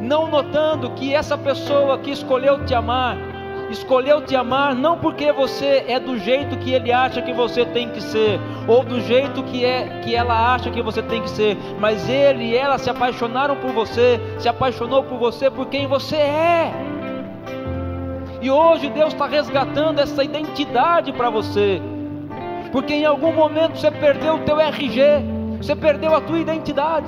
não 0.00 0.28
notando 0.30 0.90
que 0.90 1.12
essa 1.12 1.36
pessoa 1.36 1.98
que 1.98 2.10
escolheu 2.10 2.64
te 2.64 2.74
amar, 2.74 3.16
escolheu 3.70 4.20
te 4.20 4.36
amar 4.36 4.74
não 4.74 4.98
porque 4.98 5.32
você 5.32 5.84
é 5.88 5.98
do 5.98 6.18
jeito 6.18 6.56
que 6.58 6.72
ele 6.72 6.92
acha 6.92 7.22
que 7.22 7.32
você 7.32 7.64
tem 7.64 7.88
que 7.90 8.00
ser, 8.00 8.38
ou 8.66 8.84
do 8.84 9.00
jeito 9.00 9.42
que 9.44 9.64
é 9.64 10.00
que 10.04 10.14
ela 10.14 10.54
acha 10.54 10.70
que 10.70 10.82
você 10.82 11.02
tem 11.02 11.22
que 11.22 11.30
ser, 11.30 11.56
mas 11.78 12.08
ele 12.08 12.44
e 12.44 12.56
ela 12.56 12.78
se 12.78 12.88
apaixonaram 12.88 13.56
por 13.56 13.72
você, 13.72 14.20
se 14.38 14.48
apaixonou 14.48 15.02
por 15.02 15.18
você 15.18 15.50
por 15.50 15.66
quem 15.66 15.86
você 15.86 16.16
é. 16.16 16.72
E 18.40 18.50
hoje 18.50 18.88
Deus 18.90 19.12
está 19.12 19.26
resgatando 19.26 19.98
essa 19.98 20.22
identidade 20.22 21.12
para 21.12 21.30
você, 21.30 21.80
porque 22.70 22.94
em 22.94 23.04
algum 23.04 23.32
momento 23.32 23.76
você 23.78 23.90
perdeu 23.90 24.34
o 24.34 24.38
teu 24.40 24.60
RG, 24.60 25.00
você 25.60 25.74
perdeu 25.74 26.14
a 26.14 26.20
tua 26.20 26.38
identidade. 26.38 27.06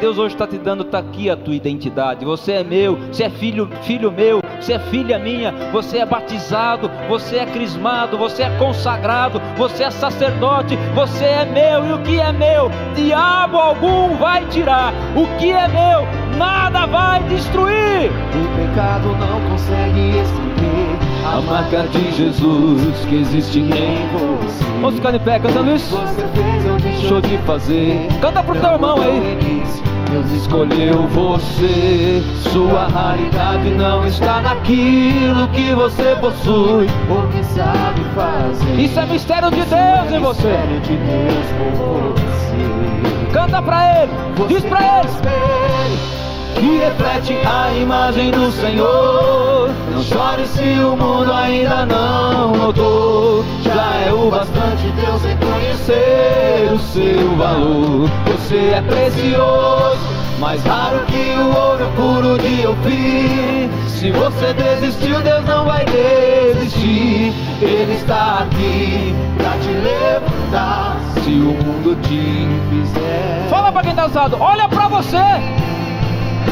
Deus 0.00 0.16
hoje 0.16 0.34
está 0.34 0.46
te 0.46 0.58
dando, 0.58 0.84
está 0.84 0.98
aqui 0.98 1.28
a 1.28 1.36
tua 1.36 1.54
identidade. 1.54 2.24
Você 2.24 2.52
é 2.52 2.64
meu, 2.64 2.96
você 2.96 3.24
é 3.24 3.30
filho, 3.30 3.68
filho 3.82 4.12
meu, 4.12 4.40
você 4.60 4.74
é 4.74 4.78
filha 4.78 5.18
minha, 5.18 5.52
você 5.72 5.98
é 5.98 6.06
batizado, 6.06 6.90
você 7.08 7.36
é 7.38 7.46
crismado, 7.46 8.18
você 8.18 8.42
é 8.42 8.50
consagrado, 8.58 9.40
você 9.56 9.84
é 9.84 9.90
sacerdote, 9.90 10.76
você 10.94 11.24
é 11.24 11.44
meu, 11.44 11.86
e 11.86 11.92
o 11.92 11.98
que 12.02 12.20
é 12.20 12.32
meu, 12.32 12.70
diabo 12.94 13.56
algum 13.56 14.16
vai 14.16 14.44
tirar. 14.46 14.92
O 15.16 15.26
que 15.38 15.52
é 15.52 15.68
meu, 15.68 16.06
nada 16.36 16.86
vai 16.86 17.22
destruir. 17.24 18.10
O 18.10 18.68
pecado 18.68 19.08
não 19.16 19.50
consegue 19.50 20.18
esconder 20.18 20.98
a 21.24 21.40
marca 21.40 21.82
de 21.88 22.12
Jesus 22.12 23.04
que 23.08 23.16
existe 23.16 23.60
em 23.60 24.08
você. 24.12 24.64
Vamos 24.80 24.96
ficar 24.96 25.12
de 25.12 25.18
pé 25.20 25.38
cantando 25.38 25.74
isso? 25.74 25.96
Você 25.96 26.26
fez 26.28 26.66
ou 26.66 26.78
Deixou 26.78 27.20
de 27.20 27.38
fazer. 27.38 28.08
Canta 28.20 28.42
pro 28.42 28.58
teu 28.58 28.72
irmão 28.72 29.00
aí. 29.00 29.78
Deus 30.10 30.30
escolheu 30.32 31.06
você. 31.08 32.22
Sua 32.50 32.88
raridade 32.88 33.70
não 33.70 34.06
está 34.06 34.40
naquilo 34.40 35.48
que 35.48 35.74
você 35.74 36.16
possui 36.20 36.86
ou 37.10 37.28
que 37.28 37.44
sabe 37.44 38.00
fazer. 38.14 38.80
Isso 38.80 38.98
é 38.98 39.06
mistério 39.06 39.50
de 39.50 39.56
Deus 39.56 40.12
em 40.12 40.18
você. 40.20 40.48
Mistério 40.48 40.80
de 40.80 40.96
Deus 40.96 41.46
você. 41.76 43.32
Canta 43.32 43.60
pra 43.60 44.02
ele. 44.02 44.12
Diz 44.48 44.64
pra 44.64 44.80
ele. 44.80 45.08
que 46.54 46.78
reflete 46.78 47.38
a 47.46 47.72
imagem 47.74 48.30
do 48.30 48.50
Senhor. 48.52 49.70
Não 49.92 50.02
chore 50.02 50.46
se 50.46 50.62
o 50.80 50.96
mundo 50.96 51.32
ainda 51.32 51.86
não 51.86 52.52
notou. 52.52 53.44
Já 53.62 54.06
é 54.06 54.12
o 54.12 54.30
bastante 54.30 54.88
Deus 54.96 55.24
reconhecer 55.88 56.72
o 56.72 56.78
seu 56.78 57.36
valor. 57.36 58.10
Você 58.26 58.56
é 58.74 58.82
precioso, 58.82 59.98
mais 60.38 60.62
raro 60.64 61.00
que 61.06 61.34
o 61.38 61.56
ouro 61.56 61.90
puro 61.96 62.38
de 62.38 62.66
Ofir. 62.66 63.70
Se 63.88 64.10
você 64.12 64.52
desistiu, 64.52 65.20
Deus 65.22 65.44
não 65.46 65.64
vai 65.64 65.84
desistir. 65.86 67.32
Ele 67.60 67.94
está 67.94 68.40
aqui 68.44 69.14
pra 69.36 69.50
te 69.58 69.70
levantar. 69.70 70.96
Se 71.24 71.30
o 71.30 71.54
mundo 71.64 71.96
te 72.02 72.46
fizer. 72.70 73.46
Fala 73.48 73.72
pra 73.72 73.82
quem 73.82 73.94
tá 73.94 74.06
usado. 74.06 74.36
Olha 74.38 74.68
pra 74.68 74.88
você. 74.88 75.16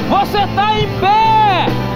Você 0.09 0.39
está 0.39 0.79
em 0.79 0.89
pé! 1.01 1.96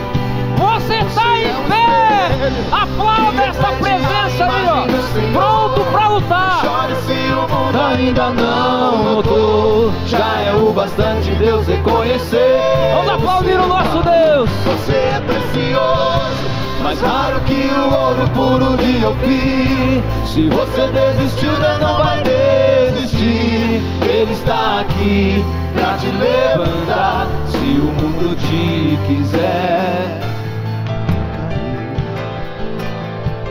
Você 0.61 0.97
está 0.97 1.39
em 1.39 1.55
pé! 1.69 2.29
Aplauda 2.71 3.43
essa 3.45 3.73
presença 3.81 4.45
aí, 4.45 4.69
ó! 4.69 4.85
Pronto 5.33 5.81
para 5.91 6.09
lutar! 6.09 6.61
Chore 6.61 6.95
se 7.07 7.33
o 7.33 7.49
mundo 7.49 7.81
ainda 7.81 8.29
não 8.31 9.15
notou. 9.15 9.91
Já 10.07 10.41
é 10.43 10.53
o 10.55 10.71
bastante 10.71 11.31
Deus 11.37 11.67
reconhecer. 11.67 12.61
Vamos 12.95 13.11
aplaudir 13.11 13.59
o 13.59 13.67
nosso 13.67 14.03
Deus! 14.03 14.51
Você 14.67 14.93
é 14.93 15.23
precioso. 15.27 16.51
Mais 16.83 17.01
raro 17.01 17.41
que 17.41 17.71
o 17.75 17.95
ouro 17.95 18.29
puro 18.35 18.77
de 18.77 19.07
Ofir. 19.07 20.03
Se 20.27 20.49
você 20.51 20.89
desistiu, 20.89 21.53
Deus 21.53 21.81
não 21.81 21.97
vai 22.05 22.23
desistir. 22.23 23.83
Ele 24.03 24.33
está 24.33 24.81
aqui 24.81 25.43
pra 25.75 25.97
te 25.97 26.07
levantar. 26.07 27.27
Se 27.47 27.57
o 27.57 27.93
mundo 27.95 28.37
te 28.37 28.99
quiser. 29.07 30.21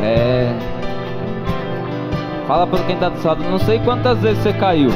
É. 0.02 0.52
Fala 2.48 2.66
para 2.66 2.84
quem 2.84 2.96
está 2.96 3.10
do 3.10 3.28
lado, 3.28 3.44
não 3.44 3.60
sei 3.60 3.80
quantas 3.80 4.20
vezes 4.20 4.42
você 4.42 4.54
caiu. 4.54 4.90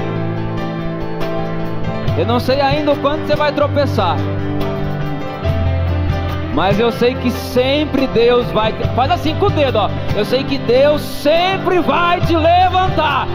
Eu 2.18 2.26
não 2.26 2.40
sei 2.40 2.62
ainda 2.62 2.94
o 2.94 2.96
quanto 2.98 3.26
você 3.26 3.36
vai 3.36 3.52
tropeçar. 3.52 4.18
Mas 6.54 6.80
eu 6.80 6.92
sei 6.92 7.16
que 7.16 7.32
sempre 7.32 8.06
Deus 8.08 8.46
vai. 8.52 8.72
Faz 8.96 9.12
assim 9.12 9.36
com 9.36 9.48
o 9.48 9.50
dedo, 9.50 9.78
ó. 9.80 9.90
Eu 10.16 10.24
sei 10.24 10.44
que 10.44 10.58
Deus 10.60 11.02
sempre 11.02 11.80
vai 11.80 12.22
te 12.22 12.36
levantar. 12.36 13.28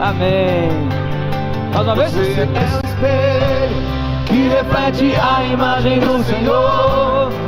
Amém. 0.00 0.68
Mais 1.72 1.86
uma 1.86 1.94
vez? 1.94 2.12
Você 2.12 2.40
é 2.40 2.44
o 2.44 2.86
espelho 2.86 3.76
que 4.26 4.48
reflete 4.48 5.14
a 5.16 5.44
imagem 5.44 6.00
do 6.00 6.22
Senhor. 6.24 7.47